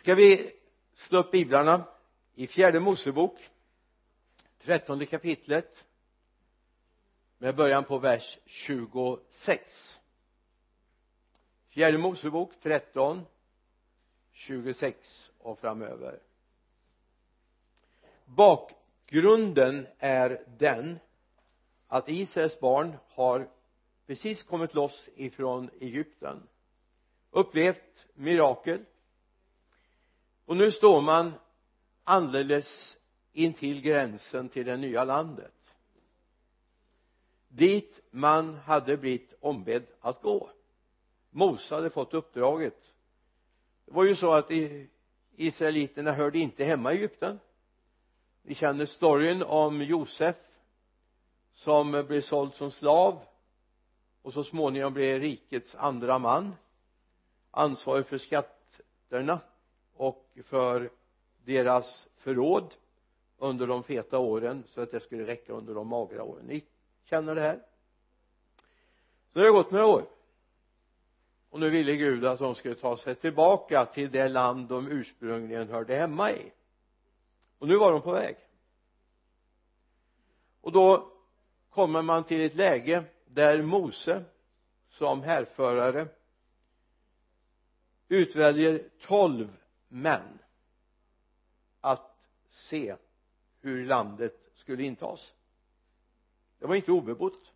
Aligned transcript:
ska 0.00 0.14
vi 0.14 0.52
slå 0.94 1.18
upp 1.18 1.30
biblarna 1.30 1.84
i 2.34 2.46
fjärde 2.46 2.80
mosebok 2.80 3.50
trettonde 4.58 5.06
kapitlet 5.06 5.86
med 7.38 7.56
början 7.56 7.84
på 7.84 7.98
vers 7.98 8.38
26 8.46 10.00
fjärde 11.68 11.98
mosebok 11.98 12.52
13 12.62 13.26
26 14.32 15.30
och 15.38 15.58
framöver. 15.58 16.20
Bakgrunden 18.24 19.86
är 19.98 20.44
den 20.58 20.98
att 21.86 22.08
Israels 22.08 22.60
barn 22.60 22.96
har 23.08 23.48
precis 24.06 24.42
kommit 24.42 24.74
loss 24.74 25.08
ifrån 25.14 25.70
Egypten 25.80 26.48
upplevt 27.30 28.06
mirakel 28.14 28.84
och 30.50 30.56
nu 30.56 30.70
står 30.70 31.00
man 31.00 31.32
alldeles 32.04 32.96
intill 33.32 33.80
gränsen 33.80 34.48
till 34.48 34.66
det 34.66 34.76
nya 34.76 35.04
landet. 35.04 35.74
Dit 37.48 38.00
man 38.10 38.54
hade 38.54 38.96
blivit 38.96 39.34
ombedd 39.40 39.86
att 40.00 40.22
gå. 40.22 40.50
Mose 41.30 41.74
hade 41.74 41.90
fått 41.90 42.14
uppdraget. 42.14 42.92
Det 43.84 43.92
var 43.92 44.04
ju 44.04 44.16
så 44.16 44.32
att 44.32 44.50
israeliterna 45.36 46.12
hörde 46.12 46.38
inte 46.38 46.64
hemma 46.64 46.92
i 46.92 46.96
Egypten. 46.96 47.40
Ni 48.42 48.54
känner 48.54 48.86
storyn 48.86 49.42
om 49.42 49.82
Josef 49.82 50.36
som 51.52 52.04
blev 52.08 52.20
såld 52.20 52.54
som 52.54 52.70
slav 52.70 53.22
och 54.22 54.32
så 54.32 54.44
småningom 54.44 54.94
blev 54.94 55.20
rikets 55.20 55.74
andra 55.74 56.18
man 56.18 56.54
ansvarig 57.50 58.06
för 58.06 58.18
skatterna 58.18 59.40
och 60.00 60.38
för 60.44 60.90
deras 61.44 62.08
förråd 62.16 62.74
under 63.38 63.66
de 63.66 63.82
feta 63.82 64.18
åren 64.18 64.64
så 64.66 64.80
att 64.80 64.90
det 64.90 65.00
skulle 65.00 65.26
räcka 65.26 65.52
under 65.52 65.74
de 65.74 65.88
magra 65.88 66.22
åren. 66.22 66.46
Ni 66.46 66.64
känner 67.04 67.34
det 67.34 67.40
här. 67.40 67.62
Så 69.28 69.38
det 69.38 69.44
har 69.44 69.52
gått 69.52 69.70
några 69.70 69.86
år. 69.86 70.08
Och 71.50 71.60
nu 71.60 71.70
ville 71.70 71.96
Gud 71.96 72.24
att 72.24 72.38
de 72.38 72.54
skulle 72.54 72.74
ta 72.74 72.96
sig 72.96 73.14
tillbaka 73.14 73.86
till 73.86 74.10
det 74.10 74.28
land 74.28 74.68
de 74.68 74.88
ursprungligen 74.88 75.68
hörde 75.68 75.94
hemma 75.94 76.32
i. 76.32 76.52
Och 77.58 77.68
nu 77.68 77.76
var 77.76 77.92
de 77.92 78.02
på 78.02 78.12
väg. 78.12 78.36
Och 80.60 80.72
då 80.72 81.12
kommer 81.70 82.02
man 82.02 82.24
till 82.24 82.40
ett 82.40 82.54
läge 82.54 83.04
där 83.26 83.62
Mose 83.62 84.24
som 84.88 85.22
härförare 85.22 86.08
utväljer 88.08 88.88
tolv 89.00 89.59
men 89.92 90.38
att 91.80 92.28
se 92.48 92.96
hur 93.60 93.86
landet 93.86 94.50
skulle 94.54 94.82
intas 94.82 95.34
det 96.60 96.66
var 96.66 96.74
inte 96.74 96.92
obebott. 96.92 97.52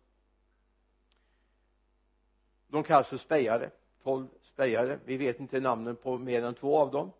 De 2.67 2.83
kallas 2.83 3.07
för 3.07 3.17
spejare 3.17 3.71
tolv 4.03 4.27
spejare. 4.41 4.99
Vi 5.05 5.17
vet 5.17 5.39
inte 5.39 5.59
namnen 5.59 5.95
på 5.95 6.17
mer 6.17 6.43
än 6.43 6.55
två 6.55 6.77
av 6.77 6.91
dem 6.91 7.11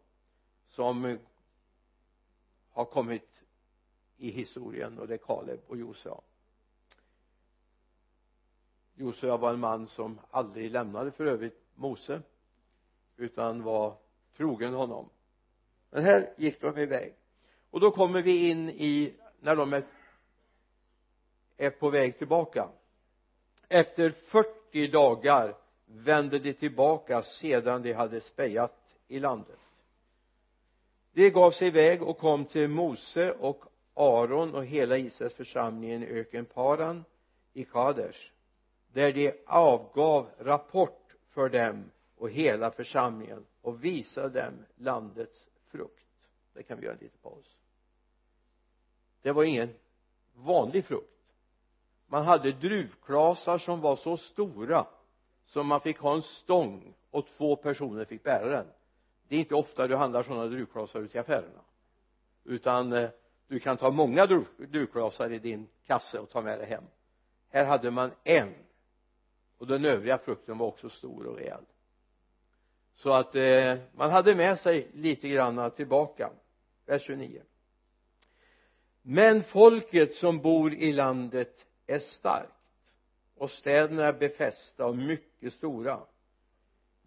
som 0.67 1.19
har 2.71 2.85
kommit 2.85 3.43
i 4.17 4.31
historien 4.31 4.99
och 4.99 5.07
det 5.07 5.13
är 5.13 5.17
Kaleb 5.17 5.59
och 5.67 5.77
Josua. 5.77 6.21
Josua 8.95 9.37
var 9.37 9.53
en 9.53 9.59
man 9.59 9.87
som 9.87 10.19
aldrig 10.31 10.71
lämnade 10.71 11.11
för 11.11 11.25
övrigt 11.25 11.61
Mose 11.75 12.21
utan 13.17 13.63
var 13.63 13.97
trogen 14.37 14.73
honom. 14.73 15.09
Men 15.89 16.03
här 16.03 16.33
gick 16.37 16.61
de 16.61 16.77
iväg. 16.77 17.13
Och 17.71 17.79
då 17.79 17.91
kommer 17.91 18.21
vi 18.21 18.49
in 18.49 18.69
i 18.69 19.13
när 19.39 19.55
de 19.55 19.73
är, 19.73 19.83
är 21.57 21.69
på 21.69 21.89
väg 21.89 22.17
tillbaka. 22.17 22.69
Efter 23.67 24.09
40 24.09 24.87
dagar 24.87 25.55
vände 25.85 26.39
de 26.39 26.53
tillbaka 26.53 27.23
sedan 27.23 27.81
de 27.81 27.93
hade 27.93 28.21
spejat 28.21 28.95
i 29.07 29.19
landet. 29.19 29.59
De 31.13 31.29
gav 31.29 31.51
sig 31.51 31.67
iväg 31.67 32.03
och 32.03 32.17
kom 32.17 32.45
till 32.45 32.67
Mose 32.67 33.31
och 33.31 33.65
Aron 33.93 34.55
och 34.55 34.65
hela 34.65 34.97
Israels 34.97 35.33
församlingen 35.33 36.03
i 36.03 36.07
öken 36.07 36.45
Paran 36.45 37.05
i 37.53 37.65
Kadesh 37.65 38.19
där 38.93 39.13
de 39.13 39.33
avgav 39.45 40.29
rapport 40.39 41.15
för 41.29 41.49
dem 41.49 41.91
och 42.17 42.29
hela 42.29 42.71
församlingen 42.71 43.45
och 43.61 43.83
visa 43.83 44.29
dem 44.29 44.53
landets 44.75 45.49
frukt. 45.67 46.05
Det 46.53 46.63
kan 46.63 46.79
vi 46.79 46.85
göra 46.85 46.95
en 46.95 47.01
liten 47.01 47.19
paus. 47.21 47.57
Det 49.21 49.31
var 49.31 49.43
ingen 49.43 49.69
vanlig 50.33 50.85
frukt. 50.85 51.11
Man 52.07 52.23
hade 52.23 52.51
druvklasar 52.51 53.57
som 53.57 53.81
var 53.81 53.95
så 53.95 54.17
stora 54.17 54.87
som 55.45 55.67
man 55.67 55.81
fick 55.81 55.99
ha 55.99 56.13
en 56.13 56.21
stång 56.21 56.93
och 57.11 57.27
två 57.27 57.55
personer 57.55 58.05
fick 58.05 58.23
bära 58.23 58.49
den. 58.49 58.67
Det 59.27 59.35
är 59.35 59.39
inte 59.39 59.55
ofta 59.55 59.87
du 59.87 59.95
handlar 59.95 60.23
sådana 60.23 60.45
druvklasar 60.45 60.99
ute 60.99 61.17
i 61.17 61.19
affärerna. 61.19 61.61
Utan 62.43 62.93
eh, 62.93 63.09
du 63.47 63.59
kan 63.59 63.77
ta 63.77 63.91
många 63.91 64.25
druvklasar 64.57 65.31
i 65.31 65.39
din 65.39 65.67
kasse 65.85 66.19
och 66.19 66.29
ta 66.29 66.41
med 66.41 66.59
dig 66.59 66.67
hem. 66.67 66.83
Här 67.49 67.65
hade 67.65 67.91
man 67.91 68.11
en. 68.23 68.53
Och 69.57 69.67
den 69.67 69.85
övriga 69.85 70.17
frukten 70.17 70.57
var 70.57 70.67
också 70.67 70.89
stor 70.89 71.25
och 71.27 71.35
rejäl 71.35 71.65
så 72.95 73.13
att 73.13 73.35
eh, 73.35 73.75
man 73.95 74.11
hade 74.11 74.35
med 74.35 74.59
sig 74.59 74.87
lite 74.93 75.29
grann 75.29 75.71
tillbaka. 75.71 76.29
Vers 76.85 77.01
29 77.01 77.41
men 79.07 79.43
folket 79.43 80.13
som 80.13 80.39
bor 80.39 80.73
i 80.73 80.93
landet 80.93 81.65
är 81.87 81.99
starkt 81.99 82.51
och 83.35 83.51
städerna 83.51 84.05
är 84.05 84.13
befästa 84.13 84.85
och 84.85 84.95
mycket 84.95 85.53
stora. 85.53 85.99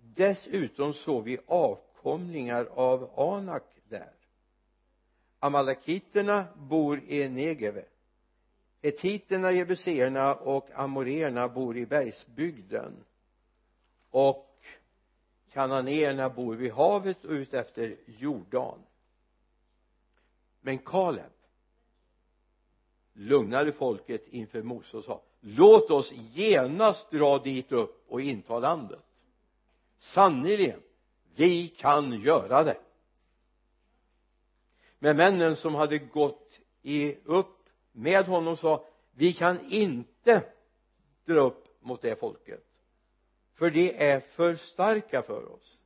Dessutom 0.01 0.95
såg 0.95 1.25
vi 1.25 1.39
avkomlingar 1.47 2.65
av 2.65 3.21
Anak 3.21 3.65
där. 3.89 4.13
Amalekiterna 5.39 6.45
bor 6.57 7.01
i 7.07 7.29
Negeve. 7.29 7.85
Etiterna, 8.83 9.53
jebuséerna 9.53 10.35
och 10.35 10.71
amoreerna 10.75 11.49
bor 11.49 11.77
i 11.77 11.87
bergsbygden. 11.87 13.05
Och 14.11 14.48
kananéerna 15.53 16.29
bor 16.29 16.57
vid 16.57 16.73
havet 16.73 17.25
och 17.25 17.31
utefter 17.31 17.97
Jordan. 18.07 18.79
Men 20.61 20.79
Kaleb 20.79 21.33
lugnade 23.13 23.73
folket 23.73 24.29
inför 24.29 24.63
Mose 24.63 24.97
och 24.97 25.05
sa 25.05 25.23
låt 25.41 25.91
oss 25.91 26.13
genast 26.33 27.11
dra 27.11 27.39
dit 27.39 27.73
upp 27.73 28.05
och 28.09 28.21
inta 28.21 28.59
landet. 28.59 29.05
Sannerligen 29.99 30.81
vi 31.35 31.69
kan 31.69 32.21
göra 32.21 32.65
det. 32.65 32.81
Men 34.99 35.17
männen 35.17 35.57
som 35.57 35.75
hade 35.75 35.99
gått 35.99 36.61
i, 36.83 37.17
upp 37.25 37.69
med 37.93 38.27
honom 38.27 38.57
sa 38.57 38.85
vi 39.13 39.33
kan 39.33 39.71
inte 39.71 40.43
dra 41.25 41.41
upp 41.41 41.65
mot 41.81 42.03
det 42.03 42.21
folket 42.21 42.68
för 43.59 43.71
de 43.71 43.95
är 43.97 44.21
för 44.21 44.55
starka 44.55 45.23
för 45.23 45.53
oss. 45.53 45.79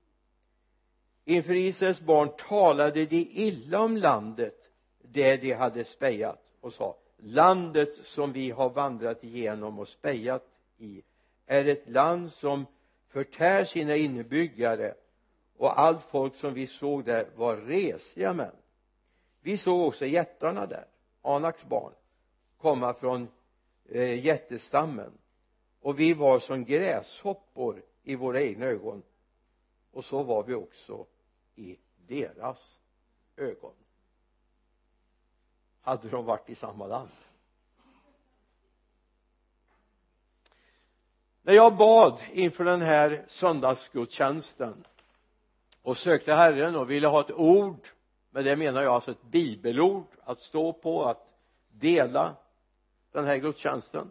Inför 1.25 1.55
Israels 1.55 2.01
barn 2.01 2.29
talade 2.49 3.07
de 3.07 3.29
illa 3.31 3.81
om 3.81 3.97
landet 3.97 4.71
där 5.03 5.39
de 5.39 5.53
hade 5.53 5.85
spejat 5.85 6.43
och 6.61 6.73
sa 6.73 6.97
landet 7.17 7.95
som 7.95 8.33
vi 8.33 8.51
har 8.51 8.71
vandrat 8.71 9.25
igenom 9.25 9.79
och 9.79 9.89
spejat 9.89 10.45
i 10.79 11.03
är 11.47 11.65
ett 11.65 11.89
land 11.89 12.33
som 12.33 12.67
förtär 13.09 13.65
sina 13.65 13.97
innebyggare 13.97 14.95
och 15.57 15.81
allt 15.81 16.03
folk 16.03 16.37
som 16.37 16.55
vi 16.55 16.67
såg 16.67 17.05
där 17.05 17.27
var 17.37 17.57
resiga 17.57 18.33
män. 18.33 18.57
Vi 19.41 19.59
såg 19.59 19.87
också 19.87 20.07
jättarna 20.07 20.67
där 20.67 20.87
Anaks 21.23 21.65
barn 21.65 21.93
komma 22.59 22.95
från 22.95 23.29
eh, 23.89 24.25
jättestammen 24.25 25.13
och 25.83 26.01
vi 26.01 26.15
var 26.15 26.41
som 26.41 26.65
gräshoppor 26.65 27.83
i 28.03 28.15
våra 28.15 28.43
egna 28.43 28.67
ögon. 28.67 29.03
Och 29.93 30.05
så 30.05 30.23
var 30.23 30.43
vi 30.45 30.55
också 30.55 31.07
i 31.55 31.79
deras 32.07 32.79
ögon. 33.37 33.75
Hade 35.81 36.09
de 36.09 36.25
varit 36.25 36.51
i 36.51 36.55
samma 36.55 36.87
land. 36.87 37.09
När 41.43 41.53
jag 41.53 41.77
bad 41.77 42.23
inför 42.33 42.65
den 42.65 42.83
här 42.83 43.25
söndagsgudstjänsten 43.29 44.85
och 45.83 45.97
sökte 45.97 46.35
Herren 46.35 46.77
och 46.77 46.91
ville 46.91 47.09
ha 47.09 47.21
ett 47.21 47.31
ord 47.31 47.89
med 48.31 48.45
det 48.45 48.57
menar 48.57 48.83
jag 48.83 48.95
alltså 48.95 49.11
ett 49.11 49.23
bibelord 49.23 50.07
att 50.25 50.41
stå 50.41 50.73
på 50.73 51.05
att 51.05 51.35
dela 51.71 52.37
den 53.13 53.25
här 53.25 53.37
gudstjänsten 53.37 54.11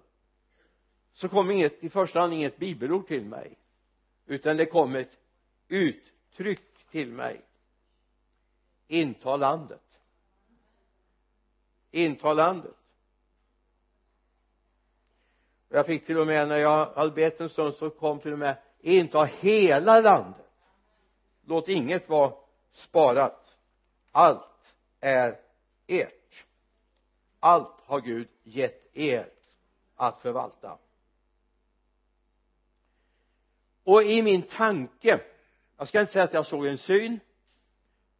så 1.13 1.29
kom 1.29 1.51
inget 1.51 1.83
i 1.83 1.89
första 1.89 2.19
hand 2.19 2.33
inget 2.33 2.57
bibelord 2.57 3.07
till 3.07 3.25
mig 3.25 3.57
utan 4.25 4.57
det 4.57 4.65
kom 4.65 4.95
ett 4.95 5.17
uttryck 5.67 6.87
till 6.89 7.11
mig. 7.11 7.41
Inta 8.87 9.37
landet. 9.37 9.99
Inta 11.91 12.33
landet. 12.33 12.75
Jag 15.69 15.85
fick 15.85 16.05
till 16.05 16.17
och 16.17 16.27
med 16.27 16.47
när 16.47 16.57
jag 16.57 16.85
hade 16.85 17.11
bett 17.11 17.41
en 17.41 17.49
stund 17.49 17.73
så 17.73 17.89
kom 17.89 18.19
till 18.19 18.33
och 18.33 18.39
med 18.39 18.57
inta 18.79 19.23
hela 19.23 19.99
landet. 19.99 20.51
Låt 21.45 21.67
inget 21.67 22.09
vara 22.09 22.33
sparat. 22.71 23.57
Allt 24.11 24.75
är 24.99 25.39
ert. 25.87 26.45
Allt 27.39 27.81
har 27.81 28.01
Gud 28.01 28.27
gett 28.43 28.97
er 28.97 29.29
att 29.95 30.21
förvalta 30.21 30.77
och 33.91 34.03
i 34.03 34.21
min 34.21 34.41
tanke 34.41 35.19
jag 35.77 35.87
ska 35.87 36.01
inte 36.01 36.13
säga 36.13 36.25
att 36.25 36.33
jag 36.33 36.47
såg 36.47 36.65
en 36.65 36.77
syn 36.77 37.19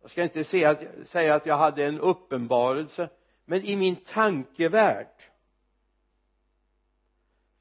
jag 0.02 0.12
ska 0.12 0.24
inte 0.24 0.44
säga 0.44 0.70
att, 0.70 0.82
säga 1.08 1.36
att 1.36 1.46
jag 1.46 1.58
hade 1.58 1.86
en 1.86 2.00
uppenbarelse 2.00 3.10
men 3.46 3.66
i 3.66 3.76
min 3.76 3.96
tankevärld 3.96 5.08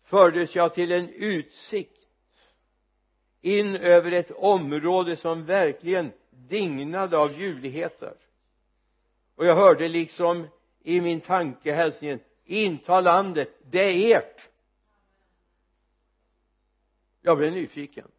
fördes 0.05 0.55
jag 0.55 0.75
till 0.75 0.93
en 0.93 1.09
utsikt 1.09 2.07
in 3.41 3.77
över 3.77 4.12
ett 4.12 4.31
område 4.31 5.17
som 5.17 5.47
verkligen 5.47 6.12
dignade 6.31 7.19
av 7.19 7.41
ljuvligheter 7.41 8.15
och 9.35 9.47
jag 9.47 9.55
hörde 9.55 9.89
liksom 9.89 10.47
i 10.83 11.01
min 11.01 11.21
tanke 11.21 11.73
hälsningen 11.73 12.21
inta 12.45 13.01
landet, 13.01 13.49
det 13.71 14.12
är 14.12 14.19
ert 14.19 14.50
jag 17.20 17.38
blev 17.38 17.52
nyfiken. 17.52 18.11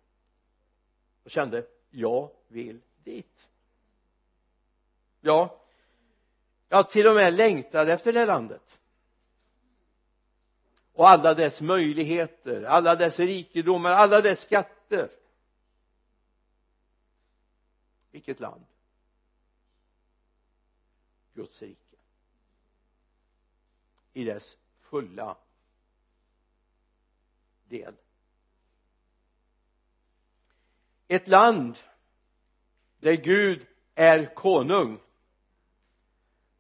Och 1.24 1.32
kände 1.32 1.68
jag 1.90 2.32
vill 2.48 2.82
dit. 3.04 3.50
Ja 5.22 5.62
jag 6.72 6.90
till 6.90 7.08
och 7.08 7.16
med 7.16 7.34
längtade 7.34 7.94
efter 7.94 8.14
det 8.14 8.26
landet. 8.26 8.80
Och 10.94 11.10
alla 11.10 11.34
dess 11.34 11.62
möjligheter 11.62 12.64
alla 12.64 12.96
dess 12.96 13.20
rikedomar 13.20 13.92
alla 13.92 14.22
dess 14.22 14.42
skatter. 14.42 15.12
Vilket 18.12 18.40
land? 18.40 18.66
Guds 21.34 21.62
rike. 21.62 21.98
I 24.14 24.24
dess 24.24 24.58
fulla 24.80 25.38
del 27.64 27.96
ett 31.12 31.28
land 31.28 31.78
där 33.00 33.14
Gud 33.14 33.68
är 33.96 34.36
konung. 34.36 35.00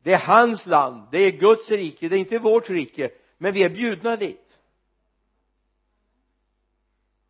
Det 0.03 0.13
är 0.13 0.19
hans 0.19 0.65
land. 0.65 1.07
Det 1.11 1.17
är 1.17 1.31
Guds 1.31 1.69
rike. 1.71 2.09
Det 2.09 2.15
är 2.15 2.19
inte 2.19 2.39
vårt 2.39 2.69
rike. 2.69 3.11
Men 3.37 3.53
vi 3.53 3.63
är 3.63 3.69
bjudna 3.69 4.15
dit. 4.15 4.59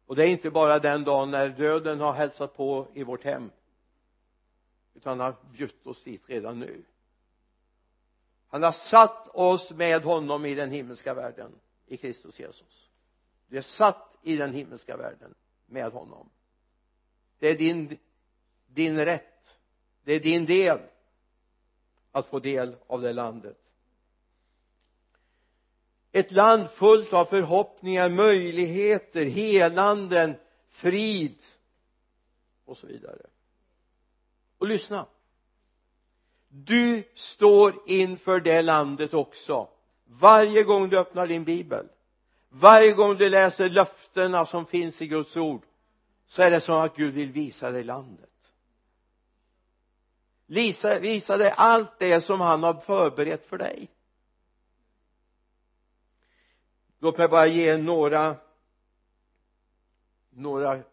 Och 0.06 0.15
det 0.15 0.25
är 0.25 0.27
inte 0.27 0.50
bara 0.50 0.79
den 0.79 1.03
dagen 1.03 1.31
när 1.31 1.50
döden 1.50 2.00
har 2.00 2.13
hälsat 2.13 2.57
på 2.57 2.88
i 2.94 3.03
vårt 3.03 3.24
hem. 3.24 3.51
Utan 4.94 5.19
han 5.19 5.33
har 5.33 5.51
bjudit 5.51 5.88
oss 5.88 6.03
dit 6.03 6.24
redan 6.25 6.59
nu. 6.59 6.83
Han 8.47 8.63
har 8.63 8.71
satt 8.71 9.27
oss 9.27 9.71
med 9.71 10.03
honom 10.03 10.45
i 10.45 10.56
den 10.56 10.71
himmelska 10.71 11.13
världen 11.13 11.51
i 11.85 11.97
Kristus 11.97 12.39
Jesus. 12.39 12.89
Vi 13.47 13.57
är 13.57 13.62
satt 13.62 14.17
i 14.21 14.38
den 14.38 14.53
himmelska 14.53 14.97
världen 14.97 15.35
med 15.65 15.91
honom 15.91 16.29
det 17.41 17.47
är 17.47 17.57
din 17.57 17.97
din 18.67 19.05
rätt. 19.05 19.57
Det 20.03 20.13
är 20.13 20.19
din 20.19 20.45
del 20.45 20.79
att 22.11 22.27
få 22.27 22.39
del 22.39 22.75
av 22.88 23.01
det 23.01 23.13
landet. 23.13 23.57
Ett 26.11 26.31
land 26.31 26.69
fullt 26.69 27.13
av 27.13 27.25
förhoppningar, 27.25 28.09
möjligheter, 28.09 29.25
helanden, 29.25 30.35
frid 30.69 31.38
och 32.65 32.77
så 32.77 32.88
vidare. 32.88 33.25
Och 34.57 34.67
lyssna. 34.67 35.05
Du 36.47 37.03
står 37.15 37.73
inför 37.88 38.39
det 38.39 38.61
landet 38.61 39.13
också. 39.13 39.69
Varje 40.05 40.63
gång 40.63 40.89
du 40.89 40.97
öppnar 40.97 41.27
din 41.27 41.43
bibel 41.43 41.88
varje 42.51 42.91
gång 42.91 43.17
du 43.17 43.29
läser 43.29 43.69
löftena 43.69 44.45
som 44.45 44.65
finns 44.65 45.01
i 45.01 45.07
Guds 45.07 45.38
ord 45.38 45.61
så 46.31 46.41
är 46.41 46.51
det 46.51 46.61
som 46.61 46.75
att 46.75 46.95
Gud 46.95 47.13
vill 47.13 47.31
visa 47.31 47.71
dig 47.71 47.83
landet. 47.83 48.29
Visa, 50.45 50.99
visa 50.99 51.37
dig 51.37 51.53
allt 51.57 51.99
det 51.99 52.21
som 52.21 52.39
han 52.39 52.63
har 52.63 52.73
förberett 52.73 53.45
för 53.45 53.57
dig. 53.57 53.89
Låt 56.99 57.17
mig 57.17 57.27
bara 57.27 57.47
ge 57.47 57.77
några 57.77 58.35
några 60.29 60.83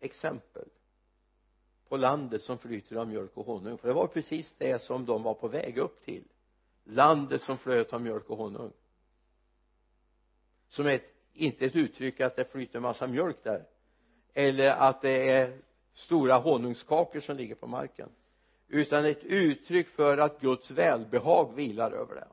exempel 0.00 0.68
på 1.88 1.96
landet 1.96 2.42
som 2.42 2.58
flyter 2.58 2.96
av 2.96 3.08
mjölk 3.08 3.30
och 3.34 3.46
honung. 3.46 3.78
För 3.78 3.88
det 3.88 3.94
var 3.94 4.06
precis 4.06 4.54
det 4.58 4.82
som 4.82 5.06
de 5.06 5.22
var 5.22 5.34
på 5.34 5.48
väg 5.48 5.78
upp 5.78 6.04
till. 6.04 6.24
Landet 6.84 7.42
som 7.42 7.58
flöt 7.58 7.92
av 7.92 8.02
mjölk 8.02 8.30
och 8.30 8.38
honung. 8.38 8.72
Som 10.68 10.86
är 10.86 10.94
ett, 10.94 11.14
inte 11.32 11.66
ett 11.66 11.76
uttryck 11.76 12.20
att 12.20 12.36
det 12.36 12.44
flyter 12.44 12.80
massa 12.80 13.06
mjölk 13.06 13.36
där 13.42 13.66
eller 14.38 14.70
att 14.70 15.02
det 15.02 15.30
är 15.30 15.58
stora 15.94 16.36
honungskakor 16.36 17.20
som 17.20 17.36
ligger 17.36 17.54
på 17.54 17.66
marken. 17.66 18.08
Utan 18.68 19.04
ett 19.04 19.24
uttryck 19.24 19.88
för 19.88 20.18
att 20.18 20.40
Guds 20.40 20.70
välbehag 20.70 21.54
vilar 21.54 21.90
över 21.90 22.14
det. 22.14 22.28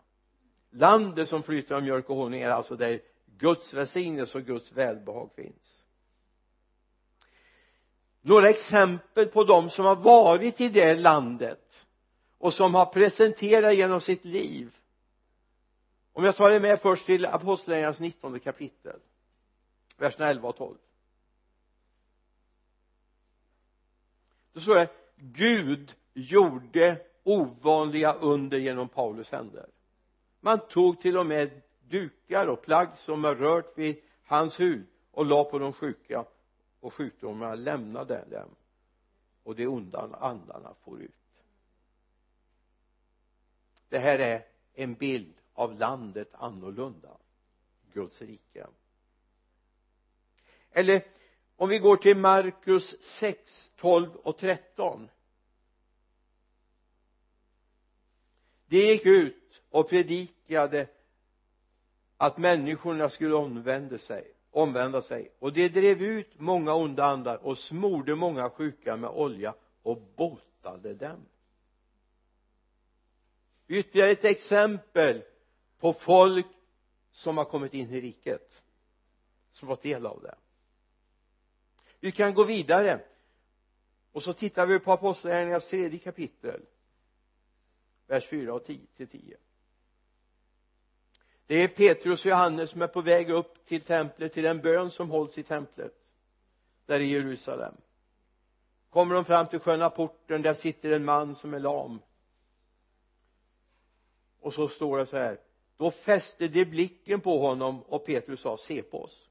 Landet 0.72 1.30
som 1.30 1.44
flyter 1.44 1.76
av 1.76 1.84
mjölk 1.84 2.10
och 2.10 2.16
honung 2.16 2.42
är 2.42 2.50
alltså 2.50 2.76
där 2.76 3.00
Guds 3.38 3.74
välsignelse 3.74 4.38
och 4.38 4.44
Guds 4.44 4.72
välbehag 4.72 5.30
finns. 5.36 5.84
Några 8.22 8.50
exempel 8.50 9.28
på 9.28 9.44
de 9.44 9.70
som 9.70 9.86
har 9.86 9.96
varit 9.96 10.62
i 10.62 10.70
det 10.70 10.96
landet 10.96 11.86
och 12.38 12.54
som 12.54 12.76
har 12.76 12.86
presenterat 12.86 13.76
genom 13.76 14.02
sitt 14.02 14.26
liv. 14.26 14.76
Om 16.14 16.24
jag 16.24 16.36
tar 16.36 16.52
er 16.52 16.60
med 16.60 16.82
först 16.82 17.06
till 17.06 17.26
apostlagärningarnas 17.26 18.00
19 18.00 18.40
kapitel 18.40 19.00
verserna 19.98 20.28
11 20.28 20.50
och 20.50 20.58
12 20.58 20.76
då 24.56 24.62
står 24.62 24.76
det 24.76 24.90
Gud 25.16 25.96
gjorde 26.14 27.02
ovanliga 27.24 28.14
under 28.14 28.58
genom 28.58 28.90
Paulus 28.90 29.32
händer. 29.32 29.70
Man 30.40 30.60
tog 30.68 31.02
till 31.02 31.18
och 31.18 31.26
med 31.26 31.62
dukar 31.80 32.48
och 32.48 32.62
plagg 32.62 32.98
som 32.98 33.22
var 33.22 33.36
rört 33.36 33.78
vid 33.78 34.02
hans 34.24 34.60
hud 34.60 34.88
och 35.12 35.26
la 35.26 35.44
på 35.44 35.60
de 35.60 35.74
sjuka 35.74 36.26
och 36.80 36.94
sjukdomarna 36.94 37.56
lämnade 37.56 38.26
dem. 38.32 38.50
Och 39.44 39.56
de 39.56 39.68
onda 39.68 40.18
andarna 40.20 40.74
for 40.84 41.02
ut. 41.02 41.12
Det 43.90 44.00
här 44.00 44.20
är 44.20 44.46
en 44.74 44.94
bild 44.94 45.34
av 45.54 45.80
landet 45.80 46.30
annorlunda. 46.34 47.18
Guds 47.94 48.22
rike. 48.22 48.68
Eller 50.72 51.06
om 51.56 51.70
vi 51.70 51.80
går 51.80 51.98
till 51.98 52.18
Markus 52.18 52.96
6, 53.02 53.72
12 53.76 54.16
och 54.16 54.38
13 54.38 55.10
de 58.68 58.78
gick 58.78 59.06
ut 59.06 59.62
och 59.70 59.90
predikade 59.90 60.88
att 62.18 62.38
människorna 62.38 63.10
skulle 63.10 63.36
omvända 63.36 63.98
sig 63.98 64.36
omvända 64.56 65.02
sig. 65.02 65.32
Och 65.40 65.54
de 65.54 65.70
drev 65.70 66.02
ut 66.02 66.40
många 66.40 66.74
onda 66.74 67.06
andar 67.06 67.38
och 67.38 67.58
smorde 67.58 68.16
många 68.16 68.50
sjuka 68.50 68.98
med 68.98 69.10
olja 69.10 69.56
och 69.84 70.02
botade 70.16 70.94
dem. 70.94 71.26
Ytterligare 73.68 74.12
ett 74.12 74.26
exempel 74.26 75.24
på 75.80 75.94
folk 75.94 76.48
som 77.12 77.38
har 77.38 77.46
kommit 77.46 77.74
in 77.74 77.92
i 77.92 78.02
riket 78.02 78.64
som 79.52 79.68
fått 79.68 79.84
del 79.84 80.06
av 80.06 80.22
det 80.22 80.36
vi 82.06 82.12
kan 82.12 82.34
gå 82.34 82.44
vidare. 82.44 83.00
Och 84.12 84.24
så 84.24 84.34
tittar 84.34 84.66
vi 84.66 84.80
på 84.80 84.92
apostlagärningarnas 84.92 85.68
tredje 85.68 86.00
kapitel 86.00 86.62
vers 88.08 88.30
4 88.30 88.54
och 88.54 88.66
10 88.66 88.80
till 88.96 89.08
10 89.08 89.38
det 91.48 91.64
är 91.64 91.68
Petrus 91.68 92.20
och 92.20 92.26
Johannes 92.26 92.70
som 92.70 92.82
är 92.82 92.88
på 92.88 93.02
väg 93.02 93.30
upp 93.30 93.66
till 93.66 93.82
templet 93.82 94.34
till 94.34 94.44
den 94.44 94.62
bön 94.62 94.92
som 94.92 95.10
hålls 95.10 95.38
i 95.38 95.44
templet 95.44 95.94
där 96.86 97.00
i 97.00 97.06
Jerusalem. 97.06 97.76
Kommer 98.90 99.16
de 99.16 99.26
fram 99.26 99.48
till 99.48 99.60
sköna 99.60 99.90
porten 99.90 100.42
där 100.42 100.54
sitter 100.54 100.92
en 100.92 101.06
man 101.06 101.36
som 101.36 101.54
är 101.54 101.60
lam. 101.60 102.00
Och 104.40 104.54
så 104.54 104.68
står 104.68 104.98
det 104.98 105.06
så 105.06 105.18
här 105.18 105.40
då 105.78 105.92
fäste 105.92 106.48
de 106.48 106.66
blicken 106.66 107.22
på 107.22 107.40
honom 107.40 107.84
och 107.84 108.06
Petrus 108.06 108.40
sa 108.42 108.58
se 108.58 108.82
på 108.82 109.04
oss 109.04 109.30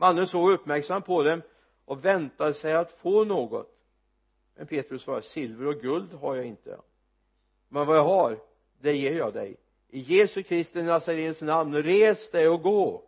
mannen 0.00 0.26
såg 0.26 0.50
uppmärksamt 0.52 1.06
på 1.06 1.22
dem 1.22 1.42
och 1.84 2.04
väntade 2.04 2.54
sig 2.54 2.74
att 2.74 2.92
få 2.92 3.24
något. 3.24 3.76
Men 4.56 4.66
Petrus 4.66 5.02
svarade 5.02 5.22
silver 5.22 5.66
och 5.66 5.80
guld 5.80 6.12
har 6.12 6.34
jag 6.34 6.44
inte. 6.44 6.80
Men 7.68 7.86
vad 7.86 7.96
jag 7.96 8.04
har 8.04 8.38
det 8.80 8.96
ger 8.96 9.16
jag 9.16 9.32
dig. 9.32 9.56
I 9.88 10.00
Jesu 10.00 10.42
Kristi 10.42 10.82
Nazarens 10.82 11.40
namn 11.40 11.82
res 11.82 12.30
dig 12.30 12.48
och 12.48 12.62
gå. 12.62 13.02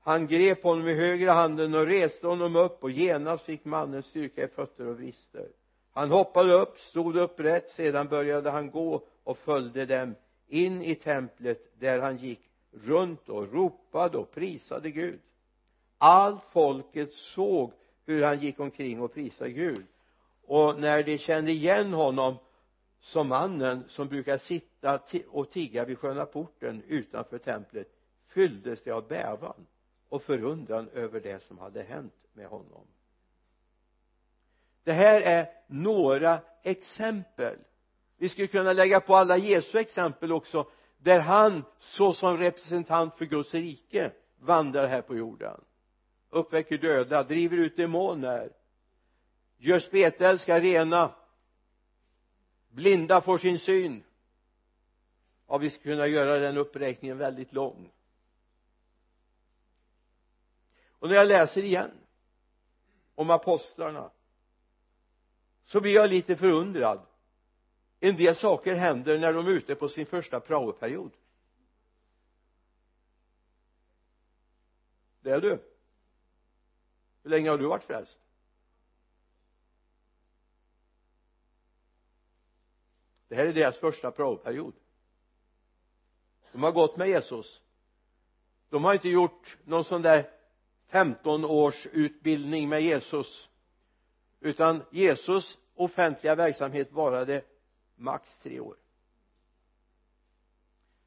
Han 0.00 0.26
grep 0.26 0.62
honom 0.62 0.88
i 0.88 0.94
högra 0.94 1.32
handen 1.32 1.74
och 1.74 1.86
reste 1.86 2.26
honom 2.26 2.56
upp 2.56 2.82
och 2.82 2.90
genast 2.90 3.44
fick 3.44 3.64
mannen 3.64 4.02
styrka 4.02 4.44
i 4.44 4.48
fötter 4.48 4.86
och 4.86 4.96
vrister. 4.96 5.48
Han 5.92 6.10
hoppade 6.10 6.52
upp, 6.52 6.78
stod 6.78 7.16
upprätt 7.16 7.70
sedan 7.70 8.08
började 8.08 8.50
han 8.50 8.70
gå 8.70 9.06
och 9.24 9.38
följde 9.38 9.86
dem 9.86 10.14
in 10.48 10.82
i 10.82 10.94
templet 10.94 11.80
där 11.80 12.00
han 12.00 12.16
gick 12.16 12.40
runt 12.70 13.28
och 13.28 13.52
ropade 13.52 14.18
och 14.18 14.30
prisade 14.30 14.90
Gud 14.90 15.20
allt 16.00 16.42
folket 16.52 17.12
såg 17.12 17.72
hur 18.06 18.22
han 18.22 18.40
gick 18.40 18.60
omkring 18.60 19.02
och 19.02 19.14
prisade 19.14 19.50
Gud. 19.50 19.86
Och 20.46 20.80
när 20.80 21.02
de 21.02 21.18
kände 21.18 21.52
igen 21.52 21.92
honom 21.92 22.36
som 23.00 23.28
mannen 23.28 23.84
som 23.88 24.08
brukar 24.08 24.38
sitta 24.38 25.00
och 25.28 25.50
tigga 25.50 25.84
vid 25.84 25.98
sköna 25.98 26.26
porten 26.26 26.82
utanför 26.88 27.38
templet 27.38 27.88
fylldes 28.28 28.82
de 28.82 28.90
av 28.90 29.08
bävan 29.08 29.66
och 30.08 30.22
förundran 30.22 30.88
över 30.88 31.20
det 31.20 31.42
som 31.42 31.58
hade 31.58 31.82
hänt 31.82 32.14
med 32.32 32.46
honom. 32.46 32.86
Det 34.84 34.92
här 34.92 35.20
är 35.20 35.48
några 35.66 36.38
exempel. 36.62 37.58
Vi 38.16 38.28
skulle 38.28 38.46
kunna 38.46 38.72
lägga 38.72 39.00
på 39.00 39.16
alla 39.16 39.36
Jesu 39.36 39.78
exempel 39.78 40.32
också 40.32 40.70
där 40.98 41.20
han 41.20 41.64
såsom 41.78 42.38
representant 42.38 43.14
för 43.14 43.24
Guds 43.24 43.54
rike 43.54 44.12
vandrar 44.38 44.86
här 44.86 45.02
på 45.02 45.16
jorden 45.16 45.60
uppväcker 46.30 46.78
döda, 46.78 47.22
driver 47.22 47.56
ut 47.56 47.76
demoner 47.76 48.52
gör 49.60 49.78
spetälska 49.78 50.60
rena. 50.60 51.14
Blinda 52.68 53.20
får 53.20 53.38
sin 53.38 53.58
syn. 53.58 54.04
Ja 55.46 55.58
vi 55.58 55.70
skulle 55.70 55.94
kunna 55.94 56.06
göra 56.06 56.38
den 56.38 56.56
uppräkningen 56.56 57.18
väldigt 57.18 57.52
lång. 57.52 57.92
Och 60.98 61.08
när 61.08 61.16
jag 61.16 61.28
läser 61.28 61.62
igen 61.62 61.90
om 63.14 63.30
apostlarna 63.30 64.10
så 65.64 65.80
blir 65.80 65.94
jag 65.94 66.10
lite 66.10 66.36
förundrad. 66.36 67.06
En 68.00 68.16
del 68.16 68.36
saker 68.36 68.74
händer 68.74 69.18
när 69.18 69.32
de 69.32 69.46
är 69.46 69.50
ute 69.50 69.74
på 69.74 69.88
sin 69.88 70.06
första 70.06 70.40
praoperiod. 70.40 71.12
Det 75.20 75.30
är 75.30 75.40
du 75.40 75.69
hur 77.22 77.30
länge 77.30 77.50
har 77.50 77.58
du 77.58 77.66
varit 77.66 77.84
frälst? 77.84 78.20
Det 83.28 83.34
här 83.34 83.46
är 83.46 83.52
deras 83.52 83.78
första 83.78 84.10
praoperiod. 84.10 84.74
De 86.52 86.62
har 86.62 86.72
gått 86.72 86.96
med 86.96 87.08
Jesus. 87.08 87.60
De 88.68 88.84
har 88.84 88.94
inte 88.94 89.08
gjort 89.08 89.56
någon 89.64 89.84
sån 89.84 90.02
där 90.02 90.30
15 90.86 91.44
års 91.44 91.86
utbildning 91.86 92.68
med 92.68 92.82
Jesus 92.82 93.48
utan 94.40 94.82
Jesus 94.90 95.58
offentliga 95.74 96.34
verksamhet 96.34 96.92
varade 96.92 97.44
max 97.94 98.38
tre 98.38 98.60
år. 98.60 98.76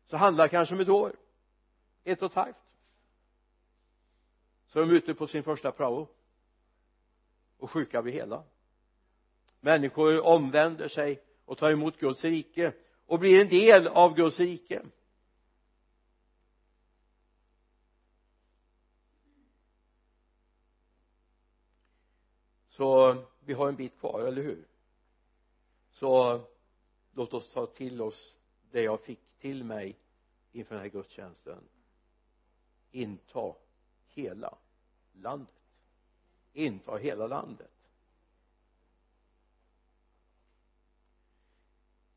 Så 0.05 0.17
handlar 0.17 0.47
kanske 0.47 0.75
om 0.75 0.81
ett 0.81 0.89
år 0.89 1.15
ett 2.03 2.21
och 2.21 2.31
ett 2.31 2.35
halvt 2.35 2.57
så 4.73 4.79
är 4.79 4.85
de 4.85 4.95
ute 4.95 5.13
på 5.13 5.27
sin 5.27 5.43
första 5.43 5.71
prao. 5.71 6.07
Och 7.57 7.71
sjuka 7.71 8.01
blir 8.01 8.13
hela. 8.13 8.43
Människor 9.59 10.21
omvänder 10.21 10.87
sig 10.87 11.23
och 11.45 11.57
tar 11.57 11.71
emot 11.71 11.99
Guds 11.99 12.23
rike 12.23 12.73
och 13.05 13.19
blir 13.19 13.41
en 13.41 13.49
del 13.49 13.87
av 13.87 14.15
Guds 14.15 14.39
rike. 14.39 14.85
Så 22.69 23.15
vi 23.39 23.53
har 23.53 23.67
en 23.67 23.75
bit 23.75 23.99
kvar, 23.99 24.21
eller 24.21 24.41
hur? 24.41 24.67
Så 25.91 26.41
låt 27.11 27.33
oss 27.33 27.49
ta 27.49 27.65
till 27.65 28.01
oss 28.01 28.37
det 28.71 28.81
jag 28.81 29.01
fick 29.01 29.19
till 29.39 29.63
mig 29.63 29.99
inför 30.51 30.75
den 30.75 30.83
här 30.83 30.91
gudstjänsten. 30.91 31.63
Inta 32.91 33.55
hela 34.07 34.57
landet. 35.13 35.55
Inta 36.53 36.97
hela 36.97 37.27
landet. 37.27 37.71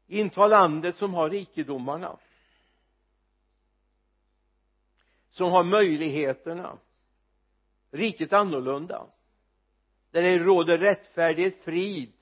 Inta 0.06 0.46
landet 0.46 0.96
som 0.96 1.14
har 1.14 1.30
rikedomarna. 1.30 2.16
Som 5.30 5.50
har 5.50 5.64
möjligheterna. 5.64 6.78
Riket 7.90 8.32
annorlunda. 8.32 9.06
Där 10.10 10.22
det 10.22 10.38
råder 10.38 10.78
rättfärdighet, 10.78 11.64
frid. 11.64 12.12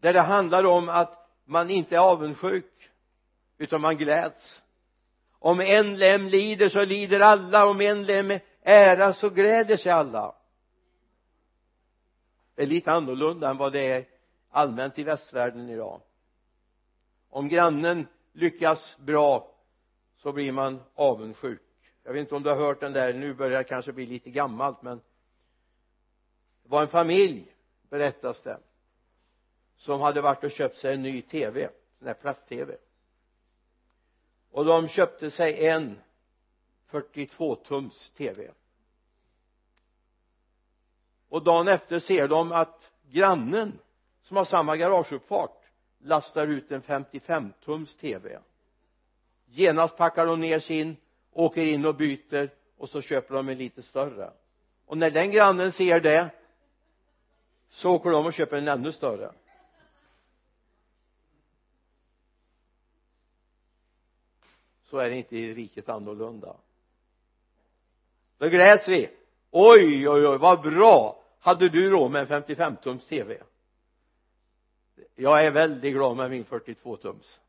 Där 0.00 0.12
det 0.12 0.20
handlar 0.20 0.64
om 0.64 0.88
att 0.88 1.30
man 1.44 1.70
inte 1.70 1.94
är 1.94 2.00
avundsjuk 2.00 2.90
utan 3.58 3.80
man 3.80 3.96
gläds 3.96 4.61
om 5.42 5.60
en 5.60 5.96
lem 5.96 6.28
lider 6.28 6.68
så 6.68 6.84
lider 6.84 7.20
alla. 7.20 7.66
Om 7.66 7.80
en 7.80 8.02
lem 8.02 8.38
ära 8.62 9.12
så 9.12 9.30
gläder 9.30 9.76
sig 9.76 9.92
alla. 9.92 10.34
Det 12.54 12.62
är 12.62 12.66
lite 12.66 12.92
annorlunda 12.92 13.50
än 13.50 13.56
vad 13.56 13.72
det 13.72 13.90
är 13.90 14.04
allmänt 14.50 14.98
i 14.98 15.02
västvärlden 15.02 15.70
idag. 15.70 16.00
Om 17.30 17.48
grannen 17.48 18.06
lyckas 18.32 18.96
bra 18.98 19.54
så 20.16 20.32
blir 20.32 20.52
man 20.52 20.80
avundsjuk. 20.94 21.62
Jag 22.04 22.12
vet 22.12 22.20
inte 22.20 22.34
om 22.34 22.42
du 22.42 22.48
har 22.48 22.56
hört 22.56 22.80
den 22.80 22.92
där 22.92 23.14
nu 23.14 23.34
börjar 23.34 23.58
det 23.58 23.64
kanske 23.64 23.92
bli 23.92 24.06
lite 24.06 24.30
gammalt 24.30 24.82
men 24.82 25.00
det 26.62 26.68
var 26.68 26.82
en 26.82 26.88
familj 26.88 27.54
berättas 27.90 28.42
det 28.42 28.58
som 29.76 30.00
hade 30.00 30.20
varit 30.20 30.44
och 30.44 30.50
köpt 30.50 30.78
sig 30.78 30.94
en 30.94 31.02
ny 31.02 31.22
tv 31.22 31.68
en 32.00 32.06
här 32.06 32.14
platt-tv 32.14 32.76
och 34.52 34.64
de 34.64 34.88
köpte 34.88 35.30
sig 35.30 35.66
en 35.66 35.98
42 36.86 37.54
tums 37.54 38.10
tv 38.10 38.50
och 41.28 41.42
dagen 41.42 41.68
efter 41.68 41.98
ser 41.98 42.28
de 42.28 42.52
att 42.52 42.92
grannen 43.10 43.78
som 44.22 44.36
har 44.36 44.44
samma 44.44 44.76
garageuppfart 44.76 45.62
lastar 45.98 46.46
ut 46.46 46.72
en 46.72 46.82
55 46.82 47.52
tums 47.64 47.96
tv 47.96 48.38
genast 49.46 49.96
packar 49.96 50.26
de 50.26 50.40
ner 50.40 50.60
sin 50.60 50.96
åker 51.32 51.66
in 51.66 51.84
och 51.84 51.94
byter 51.94 52.50
och 52.76 52.88
så 52.88 53.02
köper 53.02 53.34
de 53.34 53.48
en 53.48 53.58
lite 53.58 53.82
större. 53.82 54.32
Och 54.86 54.98
när 54.98 55.10
den 55.10 55.30
grannen 55.30 55.72
ser 55.72 56.00
det 56.00 56.30
så 57.70 57.92
åker 57.94 58.10
de 58.10 58.26
och 58.26 58.32
köper 58.32 58.56
en 58.56 58.68
ännu 58.68 58.92
större. 58.92 59.32
Så 64.92 64.98
är 64.98 65.10
det 65.10 65.16
inte 65.16 65.36
i 65.36 65.54
riket 65.54 65.88
annorlunda. 65.88 66.56
Då 68.38 68.48
gläds 68.48 68.88
vi. 68.88 69.10
Oj 69.50 70.08
oj 70.08 70.26
oj 70.26 70.38
vad 70.38 70.60
bra! 70.60 71.24
Hade 71.38 71.68
du 71.68 71.90
råd 71.90 72.10
med 72.10 72.20
en 72.20 72.26
55 72.26 72.76
tums 72.76 73.06
tv 73.06 73.42
jag 75.14 75.46
är 75.46 75.50
väldigt 75.50 75.94
glad 75.94 76.16
med 76.16 76.30
min 76.30 76.44
42 76.44 76.96
tums 76.96 77.40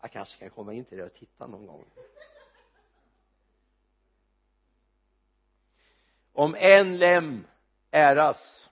jag 0.00 0.12
kanske 0.12 0.38
kan 0.38 0.50
komma 0.50 0.72
in 0.72 0.84
till 0.84 0.98
det 0.98 1.04
och 1.04 1.14
titta 1.14 1.46
någon 1.46 1.66
gång. 1.66 1.84
Om 6.32 6.54
en 6.54 6.98
lem 6.98 7.46
äras 7.90 8.70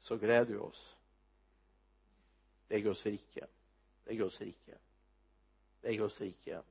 så 0.00 0.16
gläder 0.16 0.52
vi 0.52 0.58
oss 0.58 0.95
det 2.68 2.74
är 2.74 2.80
Guds 2.80 3.06
rike 3.06 3.46
det 4.04 4.10
är 4.10 4.14
Guds 4.14 4.40
rike 4.40 4.74
det 5.80 5.88
är 5.88 5.92
Guds 5.92 6.20
rike 6.20 6.62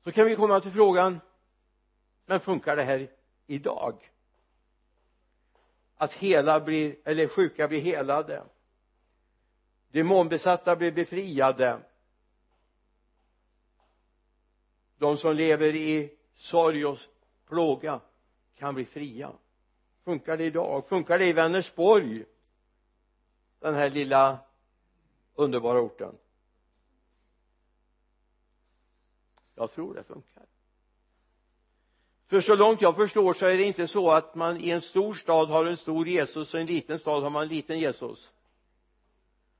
så 0.00 0.12
kan 0.12 0.26
vi 0.26 0.36
komma 0.36 0.60
till 0.60 0.72
frågan 0.72 1.20
men 2.26 2.40
funkar 2.40 2.76
det 2.76 2.82
här 2.82 3.10
idag? 3.46 4.10
Att 5.96 6.12
hela 6.12 6.60
blir 6.60 6.96
eller 7.04 7.28
sjuka 7.28 7.68
blir 7.68 7.80
helade. 7.80 8.42
Demonbesatta 9.88 10.76
blir 10.76 10.92
befriade. 10.92 11.80
De 14.98 15.16
som 15.16 15.36
lever 15.36 15.74
i 15.74 16.18
sorg 16.34 16.86
och 16.86 16.98
plåga 17.46 18.00
kan 18.54 18.74
bli 18.74 18.84
fria 18.84 19.32
funkar 20.04 20.36
det 20.36 20.44
idag? 20.44 20.88
Funkar 20.88 21.18
det 21.18 21.26
i 21.26 21.32
Vänersborg? 21.32 22.24
Den 23.60 23.74
här 23.74 23.90
lilla 23.90 24.38
underbara 25.34 25.80
orten? 25.80 26.14
Jag 29.54 29.72
tror 29.72 29.94
det 29.94 30.04
funkar. 30.04 30.42
För 32.26 32.40
så 32.40 32.54
långt 32.54 32.80
jag 32.80 32.96
förstår 32.96 33.34
så 33.34 33.46
är 33.46 33.56
det 33.56 33.64
inte 33.64 33.88
så 33.88 34.10
att 34.10 34.34
man 34.34 34.60
i 34.60 34.70
en 34.70 34.80
stor 34.80 35.14
stad 35.14 35.48
har 35.48 35.64
en 35.64 35.76
stor 35.76 36.08
Jesus 36.08 36.54
och 36.54 36.58
i 36.58 36.62
en 36.62 36.66
liten 36.66 36.98
stad 36.98 37.22
har 37.22 37.30
man 37.30 37.42
en 37.42 37.48
liten 37.48 37.78
Jesus. 37.78 38.32